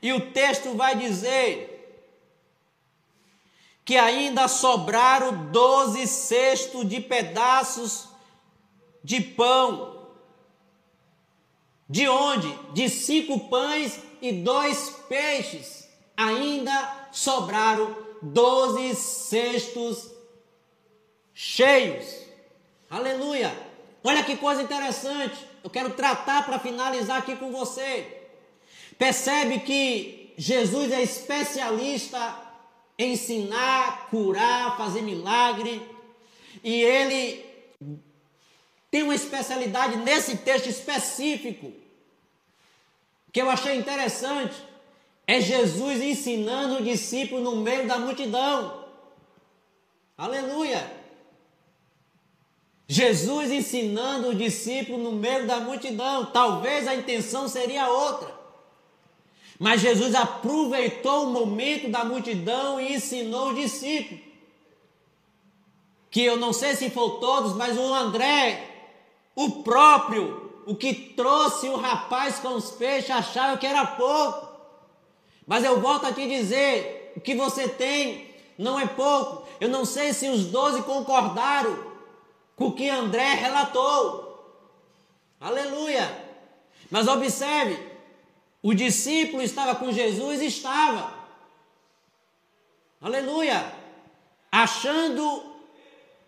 E 0.00 0.12
o 0.12 0.30
texto 0.32 0.74
vai 0.74 0.96
dizer 0.96 1.74
que 3.84 3.96
ainda 3.96 4.46
sobraram 4.48 5.50
doze 5.50 6.06
cestos 6.06 6.86
de 6.88 7.00
pedaços 7.00 8.08
de 9.02 9.20
pão. 9.20 10.06
De 11.88 12.06
onde? 12.06 12.52
De 12.74 12.88
cinco 12.90 13.48
pães 13.48 13.98
e 14.20 14.32
dois 14.32 14.90
peixes. 15.08 15.88
Ainda 16.16 17.08
sobraram 17.10 17.96
doze 18.20 18.94
cestos 18.94 20.10
cheios. 21.32 22.26
Aleluia! 22.90 23.56
Olha 24.04 24.22
que 24.22 24.36
coisa 24.36 24.62
interessante. 24.62 25.46
Eu 25.62 25.70
quero 25.70 25.90
tratar 25.90 26.44
para 26.44 26.58
finalizar 26.58 27.18
aqui 27.18 27.36
com 27.36 27.50
você. 27.50 28.17
Percebe 28.98 29.60
que 29.60 30.34
Jesus 30.36 30.90
é 30.92 31.00
especialista 31.00 32.36
em 32.98 33.12
ensinar, 33.12 34.08
curar, 34.10 34.76
fazer 34.76 35.02
milagre. 35.02 35.80
E 36.64 36.82
ele 36.82 37.46
tem 38.90 39.04
uma 39.04 39.14
especialidade 39.14 39.96
nesse 39.98 40.38
texto 40.38 40.68
específico 40.68 41.72
que 43.32 43.40
eu 43.40 43.48
achei 43.48 43.76
interessante 43.76 44.56
é 45.26 45.40
Jesus 45.40 46.02
ensinando 46.02 46.78
o 46.78 46.82
discípulo 46.82 47.42
no 47.42 47.56
meio 47.56 47.86
da 47.86 47.98
multidão. 47.98 48.84
Aleluia! 50.16 50.90
Jesus 52.88 53.52
ensinando 53.52 54.30
o 54.30 54.34
discípulo 54.34 54.98
no 54.98 55.12
meio 55.12 55.46
da 55.46 55.60
multidão. 55.60 56.24
Talvez 56.24 56.88
a 56.88 56.94
intenção 56.94 57.46
seria 57.46 57.90
outra. 57.90 58.37
Mas 59.58 59.80
Jesus 59.80 60.14
aproveitou 60.14 61.24
o 61.24 61.32
momento 61.32 61.90
da 61.90 62.04
multidão 62.04 62.80
e 62.80 62.94
ensinou 62.94 63.48
o 63.48 63.54
discípulo. 63.54 64.20
Que 66.10 66.22
eu 66.22 66.36
não 66.36 66.52
sei 66.52 66.76
se 66.76 66.88
for 66.90 67.18
todos, 67.18 67.54
mas 67.54 67.76
o 67.76 67.92
André, 67.92 68.64
o 69.34 69.62
próprio, 69.62 70.62
o 70.64 70.76
que 70.76 70.94
trouxe 70.94 71.68
o 71.68 71.76
rapaz 71.76 72.38
com 72.38 72.54
os 72.54 72.70
peixes 72.70 73.10
achava 73.10 73.56
que 73.56 73.66
era 73.66 73.84
pouco. 73.84 74.48
Mas 75.46 75.64
eu 75.64 75.80
volto 75.80 76.06
a 76.06 76.10
dizer: 76.10 77.12
o 77.16 77.20
que 77.20 77.34
você 77.34 77.68
tem 77.68 78.28
não 78.56 78.78
é 78.78 78.86
pouco. 78.86 79.46
Eu 79.60 79.68
não 79.68 79.84
sei 79.84 80.12
se 80.12 80.28
os 80.28 80.46
doze 80.46 80.82
concordaram 80.82 81.84
com 82.54 82.66
o 82.66 82.72
que 82.72 82.88
André 82.88 83.34
relatou. 83.34 84.28
Aleluia! 85.40 86.26
Mas 86.90 87.08
observe: 87.08 87.87
o 88.62 88.74
discípulo 88.74 89.42
estava 89.42 89.74
com 89.74 89.92
Jesus? 89.92 90.40
Estava. 90.42 91.12
Aleluia! 93.00 93.72
Achando 94.50 95.54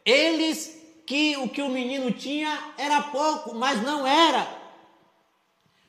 eles 0.05 0.79
que 1.07 1.37
o 1.39 1.49
que 1.49 1.61
o 1.61 1.69
menino 1.69 2.13
tinha 2.13 2.73
era 2.79 3.03
pouco, 3.03 3.55
mas 3.55 3.83
não 3.83 4.07
era. 4.07 4.47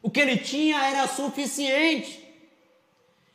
O 0.01 0.09
que 0.09 0.19
ele 0.19 0.37
tinha 0.37 0.83
era 0.83 1.07
suficiente. 1.07 2.21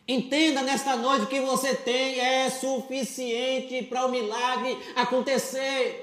Entenda 0.09 0.63
nesta 0.63 0.97
noite 0.97 1.27
que 1.27 1.41
você 1.41 1.75
tem 1.75 2.19
é 2.19 2.51
suficiente 2.51 3.83
para 3.85 4.07
o 4.07 4.11
milagre 4.11 4.79
acontecer. 4.97 6.03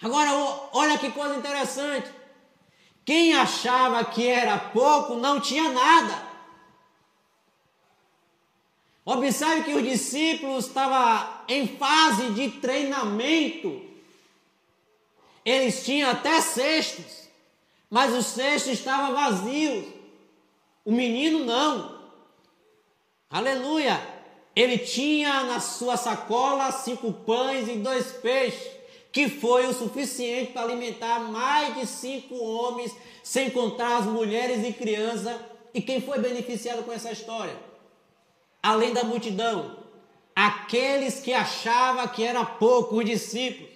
Agora, 0.00 0.30
olha 0.72 0.98
que 0.98 1.10
coisa 1.10 1.36
interessante. 1.36 2.19
Quem 3.04 3.34
achava 3.34 4.04
que 4.04 4.26
era 4.26 4.58
pouco 4.58 5.16
não 5.16 5.40
tinha 5.40 5.70
nada. 5.70 6.30
Observe 9.04 9.64
que 9.64 9.74
os 9.74 9.82
discípulos 9.82 10.66
estavam 10.66 11.28
em 11.48 11.66
fase 11.76 12.30
de 12.30 12.50
treinamento. 12.60 13.82
Eles 15.44 15.84
tinham 15.84 16.10
até 16.10 16.40
cestos, 16.40 17.28
mas 17.88 18.14
o 18.14 18.22
cesto 18.22 18.70
estava 18.70 19.12
vazio. 19.12 19.92
O 20.84 20.92
menino 20.92 21.44
não. 21.44 21.98
Aleluia! 23.28 24.00
Ele 24.54 24.78
tinha 24.78 25.44
na 25.44 25.60
sua 25.60 25.96
sacola 25.96 26.70
cinco 26.72 27.12
pães 27.12 27.68
e 27.68 27.76
dois 27.76 28.12
peixes, 28.12 28.70
que 29.12 29.28
foi 29.28 29.66
o 29.66 29.74
suficiente 29.74 30.52
para 30.52 30.62
alimentar 30.62 31.18
mais 31.20 31.74
de 31.74 31.86
cinco 31.86 32.36
homens, 32.36 32.94
sem 33.22 33.50
contar 33.50 33.98
as 33.98 34.06
mulheres 34.06 34.64
e 34.66 34.72
crianças. 34.72 35.40
E 35.74 35.82
quem 35.82 36.00
foi 36.00 36.18
beneficiado 36.18 36.84
com 36.84 36.92
essa 36.92 37.10
história? 37.10 37.56
Além 38.62 38.92
da 38.92 39.04
multidão, 39.04 39.78
aqueles 40.34 41.20
que 41.20 41.32
achavam 41.32 42.06
que 42.08 42.24
era 42.24 42.44
pouco, 42.44 42.98
os 42.98 43.04
discípulos. 43.04 43.70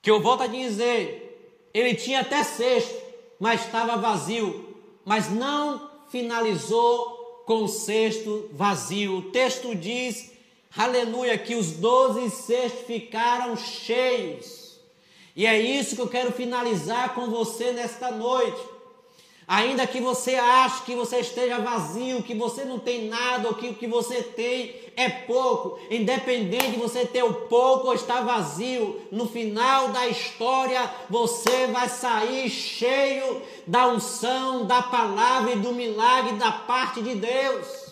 Que 0.00 0.10
eu 0.10 0.20
volto 0.20 0.42
a 0.42 0.46
dizer, 0.46 1.70
ele 1.72 1.94
tinha 1.94 2.20
até 2.20 2.42
cesto, 2.42 2.94
mas 3.40 3.64
estava 3.64 3.96
vazio, 3.96 4.76
mas 5.04 5.30
não 5.30 5.90
finalizou 6.08 7.42
com 7.46 7.64
o 7.64 7.68
cesto 7.68 8.48
vazio. 8.52 9.18
O 9.18 9.30
texto 9.30 9.74
diz, 9.74 10.32
aleluia, 10.76 11.38
que 11.38 11.54
os 11.54 11.72
doze 11.72 12.30
cestos 12.30 12.86
ficaram 12.86 13.56
cheios. 13.56 14.78
E 15.36 15.46
é 15.46 15.60
isso 15.60 15.96
que 15.96 16.02
eu 16.02 16.08
quero 16.08 16.32
finalizar 16.32 17.14
com 17.14 17.28
você 17.28 17.72
nesta 17.72 18.10
noite. 18.10 18.74
Ainda 19.46 19.86
que 19.86 20.00
você 20.00 20.36
ache 20.36 20.84
que 20.84 20.94
você 20.94 21.18
esteja 21.18 21.58
vazio, 21.58 22.22
que 22.22 22.34
você 22.34 22.64
não 22.64 22.78
tem 22.78 23.08
nada, 23.08 23.48
ou 23.48 23.54
que 23.54 23.68
o 23.68 23.74
que 23.74 23.86
você 23.86 24.22
tem 24.22 24.74
é 24.96 25.10
pouco, 25.10 25.78
independente 25.90 26.70
de 26.70 26.78
você 26.78 27.04
ter 27.04 27.22
o 27.22 27.34
pouco 27.34 27.88
ou 27.88 27.94
estar 27.94 28.22
vazio, 28.22 29.02
no 29.10 29.28
final 29.28 29.88
da 29.88 30.06
história 30.06 30.90
você 31.10 31.66
vai 31.66 31.88
sair 31.88 32.48
cheio 32.48 33.42
da 33.66 33.88
unção, 33.88 34.64
da 34.64 34.80
palavra 34.80 35.52
e 35.52 35.58
do 35.58 35.72
milagre 35.72 36.36
da 36.36 36.52
parte 36.52 37.02
de 37.02 37.14
Deus. 37.14 37.83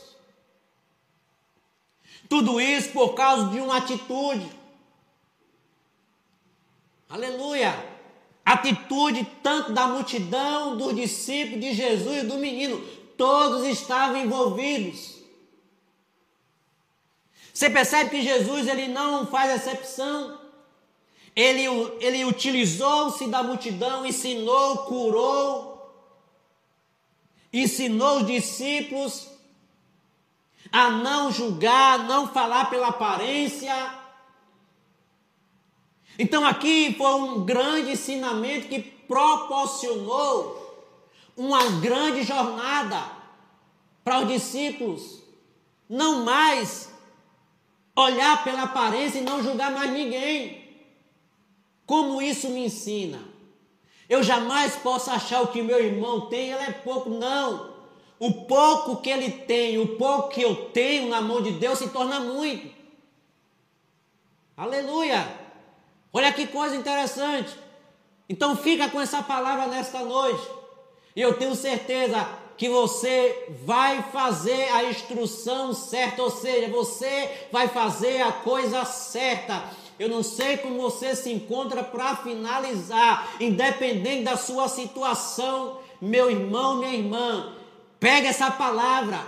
Tudo 2.28 2.61
isso 2.61 2.90
por 2.90 3.14
causa 3.14 3.50
de 3.50 3.61
uma 3.61 3.76
atitude. 3.78 4.50
Aleluia! 7.08 7.92
atitude 8.44 9.24
tanto 9.42 9.72
da 9.72 9.87
multidão, 9.87 10.76
dos 10.76 10.94
discípulos 10.94 11.61
de 11.61 11.72
Jesus 11.74 12.24
e 12.24 12.26
do 12.26 12.37
menino, 12.37 12.80
todos 13.16 13.64
estavam 13.64 14.16
envolvidos. 14.16 15.22
Você 17.52 17.70
percebe 17.70 18.11
que 18.11 18.22
Jesus 18.22 18.66
ele 18.66 18.88
não 18.88 19.26
faz 19.26 19.66
exceção. 19.66 20.40
Ele, 21.35 21.64
ele 22.00 22.24
utilizou-se 22.24 23.26
da 23.26 23.42
multidão, 23.42 24.04
ensinou, 24.04 24.78
curou, 24.78 25.94
ensinou 27.52 28.18
os 28.18 28.26
discípulos 28.26 29.28
a 30.72 30.90
não 30.90 31.30
julgar, 31.30 32.00
não 32.00 32.26
falar 32.26 32.70
pela 32.70 32.88
aparência, 32.88 33.72
então 36.18 36.44
aqui 36.44 36.94
foi 36.96 37.14
um 37.14 37.44
grande 37.44 37.92
ensinamento 37.92 38.68
que 38.68 38.80
proporcionou 38.80 40.61
uma 41.37 41.64
grande 41.80 42.22
jornada 42.22 43.02
para 44.04 44.20
os 44.20 44.28
discípulos. 44.28 45.22
Não 45.88 46.24
mais 46.24 46.92
olhar 47.96 48.42
pela 48.44 48.62
aparência 48.62 49.18
e 49.18 49.22
não 49.22 49.42
julgar 49.42 49.70
mais 49.72 49.90
ninguém. 49.90 50.62
Como 51.87 52.20
isso 52.20 52.48
me 52.50 52.66
ensina? 52.66 53.20
Eu 54.08 54.22
jamais 54.22 54.76
posso 54.76 55.11
achar 55.11 55.42
o 55.42 55.48
que 55.48 55.62
meu 55.62 55.82
irmão 55.82 56.28
tem, 56.28 56.50
ele 56.50 56.62
é 56.62 56.72
pouco, 56.72 57.11
não. 57.11 57.71
O 58.22 58.32
pouco 58.44 59.02
que 59.02 59.11
ele 59.11 59.32
tem, 59.32 59.80
o 59.80 59.96
pouco 59.96 60.28
que 60.28 60.40
eu 60.40 60.66
tenho 60.66 61.08
na 61.08 61.20
mão 61.20 61.42
de 61.42 61.50
Deus 61.50 61.80
se 61.80 61.88
torna 61.88 62.20
muito. 62.20 62.72
Aleluia! 64.56 65.26
Olha 66.12 66.32
que 66.32 66.46
coisa 66.46 66.76
interessante. 66.76 67.52
Então 68.28 68.56
fica 68.56 68.88
com 68.88 69.00
essa 69.00 69.24
palavra 69.24 69.66
nesta 69.66 70.04
noite. 70.04 70.40
E 71.16 71.20
eu 71.20 71.35
tenho 71.35 71.56
certeza 71.56 72.28
que 72.56 72.68
você 72.68 73.48
vai 73.64 74.04
fazer 74.12 74.68
a 74.68 74.85
instrução 74.85 75.72
certa, 75.74 76.22
ou 76.22 76.30
seja, 76.30 76.68
você 76.68 77.48
vai 77.50 77.66
fazer 77.66 78.22
a 78.22 78.30
coisa 78.30 78.85
certa. 78.85 79.64
Eu 79.98 80.08
não 80.08 80.22
sei 80.22 80.58
como 80.58 80.80
você 80.80 81.16
se 81.16 81.32
encontra 81.32 81.82
para 81.82 82.14
finalizar, 82.14 83.35
independente 83.40 84.22
da 84.22 84.37
sua 84.37 84.68
situação, 84.68 85.80
meu 86.00 86.30
irmão, 86.30 86.76
minha 86.76 86.94
irmã. 86.94 87.56
Pega 88.02 88.30
essa 88.30 88.50
palavra, 88.50 89.20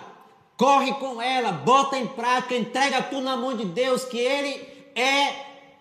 corre 0.57 0.95
com 0.95 1.23
ela, 1.23 1.53
bota 1.53 1.97
em 1.97 2.09
prática, 2.09 2.57
entrega 2.57 3.01
tudo 3.05 3.23
na 3.23 3.37
mão 3.37 3.57
de 3.57 3.65
Deus, 3.67 4.05
que 4.05 4.19
Ele 4.19 4.67
é 4.97 5.33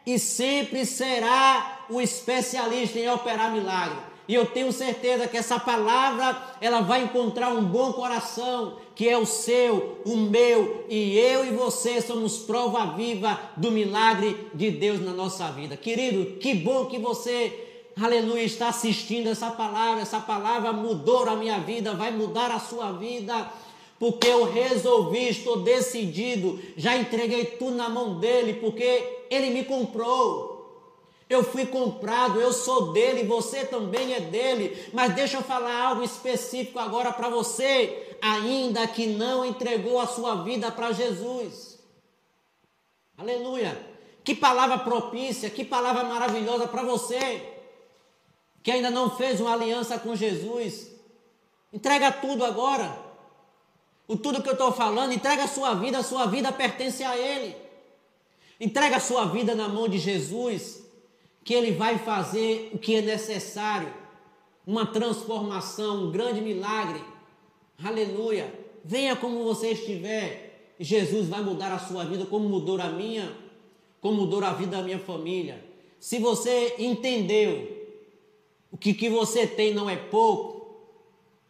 e 0.05 0.19
sempre 0.19 0.85
será 0.85 1.85
o 1.89 1.99
especialista 1.99 2.99
em 2.99 3.09
operar 3.09 3.51
milagre. 3.51 3.97
E 4.27 4.35
eu 4.35 4.45
tenho 4.45 4.71
certeza 4.71 5.27
que 5.27 5.35
essa 5.35 5.59
palavra 5.59 6.39
ela 6.61 6.81
vai 6.81 7.01
encontrar 7.01 7.49
um 7.49 7.63
bom 7.63 7.93
coração, 7.93 8.77
que 8.93 9.09
é 9.09 9.17
o 9.17 9.25
seu, 9.25 9.99
o 10.05 10.15
meu, 10.15 10.85
e 10.87 11.17
eu 11.17 11.43
e 11.45 11.49
você 11.49 11.99
somos 11.99 12.37
prova 12.37 12.95
viva 12.95 13.39
do 13.57 13.71
milagre 13.71 14.51
de 14.53 14.69
Deus 14.69 15.01
na 15.01 15.13
nossa 15.13 15.51
vida. 15.51 15.75
Querido, 15.75 16.37
que 16.37 16.53
bom 16.53 16.85
que 16.85 16.99
você, 16.99 17.72
aleluia, 17.99 18.43
está 18.43 18.69
assistindo 18.69 19.27
essa 19.27 19.51
palavra. 19.51 20.01
Essa 20.01 20.19
palavra 20.19 20.71
mudou 20.73 21.27
a 21.27 21.35
minha 21.35 21.59
vida, 21.59 21.93
vai 21.93 22.11
mudar 22.11 22.51
a 22.51 22.59
sua 22.59 22.91
vida 22.91 23.51
porque 24.03 24.27
eu 24.27 24.43
resolvi, 24.43 25.29
estou 25.29 25.61
decidido, 25.61 26.59
já 26.75 26.93
entreguei 26.97 27.45
tudo 27.45 27.77
na 27.77 27.87
mão 27.87 28.19
dele, 28.19 28.55
porque 28.55 29.25
ele 29.29 29.49
me 29.51 29.63
comprou. 29.63 30.51
Eu 31.29 31.41
fui 31.41 31.65
comprado, 31.65 32.41
eu 32.41 32.51
sou 32.51 32.91
dele, 32.91 33.23
você 33.23 33.63
também 33.63 34.13
é 34.13 34.19
dele. 34.19 34.89
Mas 34.91 35.15
deixa 35.15 35.37
eu 35.37 35.41
falar 35.41 35.87
algo 35.87 36.03
específico 36.03 36.79
agora 36.79 37.13
para 37.13 37.29
você, 37.29 38.17
ainda 38.21 38.85
que 38.87 39.07
não 39.07 39.45
entregou 39.45 40.01
a 40.01 40.05
sua 40.05 40.43
vida 40.43 40.69
para 40.69 40.91
Jesus. 40.91 41.79
Aleluia. 43.17 43.79
Que 44.21 44.35
palavra 44.35 44.79
propícia, 44.79 45.49
que 45.49 45.63
palavra 45.63 46.03
maravilhosa 46.03 46.67
para 46.67 46.83
você 46.83 47.52
que 48.63 48.71
ainda 48.71 48.89
não 48.89 49.09
fez 49.09 49.41
uma 49.41 49.51
aliança 49.51 49.99
com 49.99 50.15
Jesus. 50.15 50.89
Entrega 51.71 52.11
tudo 52.13 52.45
agora. 52.45 52.97
O 54.07 54.15
tudo 54.15 54.41
que 54.41 54.47
eu 54.47 54.53
estou 54.53 54.71
falando, 54.71 55.11
entrega 55.11 55.43
a 55.43 55.47
sua 55.47 55.73
vida, 55.73 55.97
a 55.97 56.03
sua 56.03 56.25
vida 56.25 56.51
pertence 56.51 57.03
a 57.03 57.17
Ele. 57.17 57.55
Entrega 58.59 58.95
a 58.95 59.01
sua 59.01 59.25
vida 59.25 59.53
na 59.53 59.67
mão 59.67 59.87
de 59.89 59.97
Jesus, 59.97 60.81
que 61.43 61.53
Ele 61.53 61.71
vai 61.71 61.97
fazer 61.99 62.71
o 62.73 62.77
que 62.77 62.95
é 62.95 63.01
necessário. 63.01 63.93
Uma 64.65 64.85
transformação, 64.85 66.05
um 66.05 66.11
grande 66.11 66.39
milagre. 66.39 67.03
Aleluia. 67.83 68.53
Venha 68.83 69.15
como 69.15 69.43
você 69.43 69.71
estiver. 69.71 70.73
Jesus 70.79 71.27
vai 71.27 71.41
mudar 71.41 71.73
a 71.73 71.79
sua 71.79 72.05
vida, 72.05 72.25
como 72.25 72.47
mudou 72.47 72.79
a 72.81 72.89
minha, 72.89 73.35
como 73.99 74.21
mudou 74.21 74.43
a 74.43 74.53
vida 74.53 74.77
da 74.77 74.83
minha 74.83 74.99
família. 74.99 75.63
Se 75.99 76.19
você 76.19 76.75
entendeu 76.79 77.82
o 78.73 78.77
que, 78.77 78.93
que 78.93 79.09
você 79.09 79.47
tem 79.47 79.73
não 79.73 79.89
é 79.89 79.95
pouco, 79.95 80.83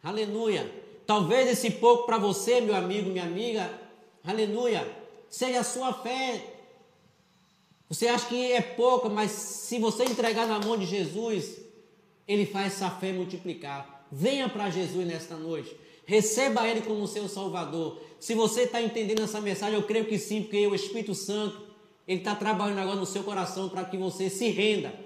aleluia 0.02 0.84
Talvez 1.06 1.48
esse 1.48 1.70
pouco 1.70 2.06
para 2.06 2.18
você, 2.18 2.60
meu 2.60 2.74
amigo, 2.74 3.10
minha 3.10 3.24
amiga, 3.24 3.70
aleluia, 4.24 4.86
seja 5.28 5.60
a 5.60 5.64
sua 5.64 5.92
fé. 5.92 6.42
Você 7.88 8.08
acha 8.08 8.26
que 8.26 8.52
é 8.52 8.62
pouco, 8.62 9.10
mas 9.10 9.30
se 9.30 9.78
você 9.78 10.04
entregar 10.04 10.46
na 10.46 10.58
mão 10.58 10.78
de 10.78 10.86
Jesus, 10.86 11.58
Ele 12.26 12.46
faz 12.46 12.74
essa 12.74 12.90
fé 12.90 13.12
multiplicar. 13.12 14.06
Venha 14.10 14.48
para 14.48 14.70
Jesus 14.70 15.06
nesta 15.06 15.36
noite. 15.36 15.76
Receba 16.06 16.66
Ele 16.66 16.80
como 16.80 17.06
seu 17.06 17.28
Salvador. 17.28 18.00
Se 18.18 18.34
você 18.34 18.62
está 18.62 18.80
entendendo 18.80 19.22
essa 19.22 19.40
mensagem, 19.40 19.74
eu 19.74 19.82
creio 19.82 20.06
que 20.06 20.18
sim, 20.18 20.42
porque 20.42 20.66
o 20.66 20.74
Espírito 20.74 21.14
Santo, 21.14 21.60
Ele 22.08 22.20
está 22.20 22.34
trabalhando 22.34 22.78
agora 22.78 22.96
no 22.96 23.06
seu 23.06 23.22
coração 23.22 23.68
para 23.68 23.84
que 23.84 23.98
você 23.98 24.30
se 24.30 24.48
renda 24.48 25.03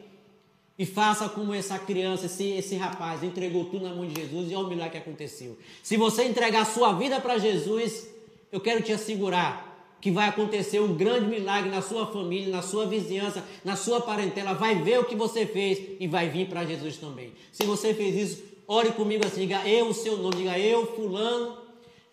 e 0.79 0.87
faça 0.87 1.29
como 1.29 1.53
essa 1.53 1.77
criança, 1.79 2.27
esse, 2.27 2.45
esse 2.53 2.77
rapaz, 2.77 3.25
entregou 3.25 3.65
tudo 3.65 3.85
na 3.85 3.95
mão 3.95 4.07
de 4.07 4.21
Jesus 4.21 4.51
e 4.51 4.55
olha 4.55 4.67
o 4.67 4.69
milagre 4.69 4.93
que 4.93 4.99
aconteceu. 4.99 5.59
Se 5.83 5.97
você 5.97 6.25
entregar 6.25 6.63
a 6.63 6.65
sua 6.65 6.93
vida 6.93 7.21
para 7.21 7.37
Jesus, 7.37 8.09
eu 8.53 8.61
quero 8.61 8.81
te 8.81 8.93
assegurar 8.93 9.67
que 10.01 10.13
vai 10.13 10.29
acontecer 10.29 10.79
um 10.79 10.95
grande 10.95 11.27
milagre 11.27 11.69
na 11.69 11.83
sua 11.83 12.07
família, 12.07 12.49
na 12.49 12.63
sua 12.63 12.87
vizinhança, 12.87 13.45
na 13.65 13.75
sua 13.75 14.01
parentela. 14.01 14.55
Vai 14.55 14.77
ver 14.77 15.01
o 15.01 15.05
que 15.05 15.17
você 15.17 15.45
fez 15.45 15.97
e 15.99 16.07
vai 16.07 16.29
vir 16.29 16.49
para 16.49 16.65
Jesus 16.65 16.97
também. 16.97 17.33
Se 17.51 17.65
você 17.65 17.93
fez 17.93 18.15
isso, 18.15 18.45
ore 18.69 18.93
comigo 18.93 19.27
assim, 19.27 19.41
diga 19.41 19.69
eu 19.69 19.89
o 19.89 19.95
seu 19.95 20.17
nome, 20.17 20.37
diga 20.37 20.57
eu, 20.57 20.87
fulano, 20.95 21.59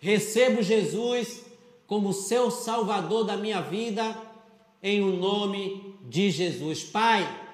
recebo 0.00 0.60
Jesus 0.60 1.44
como 1.86 2.12
seu 2.12 2.50
Salvador 2.50 3.24
da 3.24 3.36
minha 3.36 3.60
vida, 3.60 4.20
em 4.82 5.00
o 5.00 5.16
nome 5.16 5.94
de 6.08 6.32
Jesus. 6.32 6.82
Pai, 6.82 7.45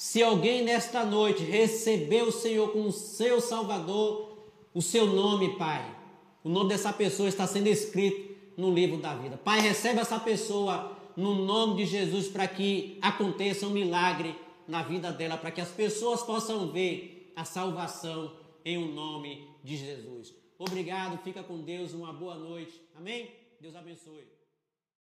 se 0.00 0.22
alguém 0.22 0.64
nesta 0.64 1.04
noite 1.04 1.44
recebeu 1.44 2.28
o 2.28 2.32
Senhor 2.32 2.72
como 2.72 2.90
seu 2.90 3.38
Salvador, 3.38 4.34
o 4.72 4.80
seu 4.80 5.04
nome, 5.04 5.58
Pai, 5.58 5.94
o 6.42 6.48
nome 6.48 6.70
dessa 6.70 6.90
pessoa 6.90 7.28
está 7.28 7.46
sendo 7.46 7.66
escrito 7.66 8.34
no 8.56 8.72
livro 8.72 8.96
da 8.96 9.14
vida. 9.14 9.36
Pai, 9.36 9.60
recebe 9.60 10.00
essa 10.00 10.18
pessoa 10.18 10.96
no 11.14 11.34
nome 11.44 11.84
de 11.84 11.84
Jesus 11.84 12.28
para 12.28 12.48
que 12.48 12.96
aconteça 13.02 13.66
um 13.66 13.70
milagre 13.72 14.34
na 14.66 14.82
vida 14.82 15.12
dela, 15.12 15.36
para 15.36 15.50
que 15.50 15.60
as 15.60 15.68
pessoas 15.68 16.22
possam 16.22 16.72
ver 16.72 17.30
a 17.36 17.44
salvação 17.44 18.32
em 18.64 18.78
o 18.78 18.86
um 18.86 18.94
nome 18.94 19.50
de 19.62 19.76
Jesus. 19.76 20.32
Obrigado, 20.58 21.22
fica 21.22 21.42
com 21.42 21.60
Deus, 21.60 21.92
uma 21.92 22.10
boa 22.10 22.36
noite. 22.36 22.72
Amém? 22.96 23.28
Deus 23.60 23.76
abençoe. 23.76 24.39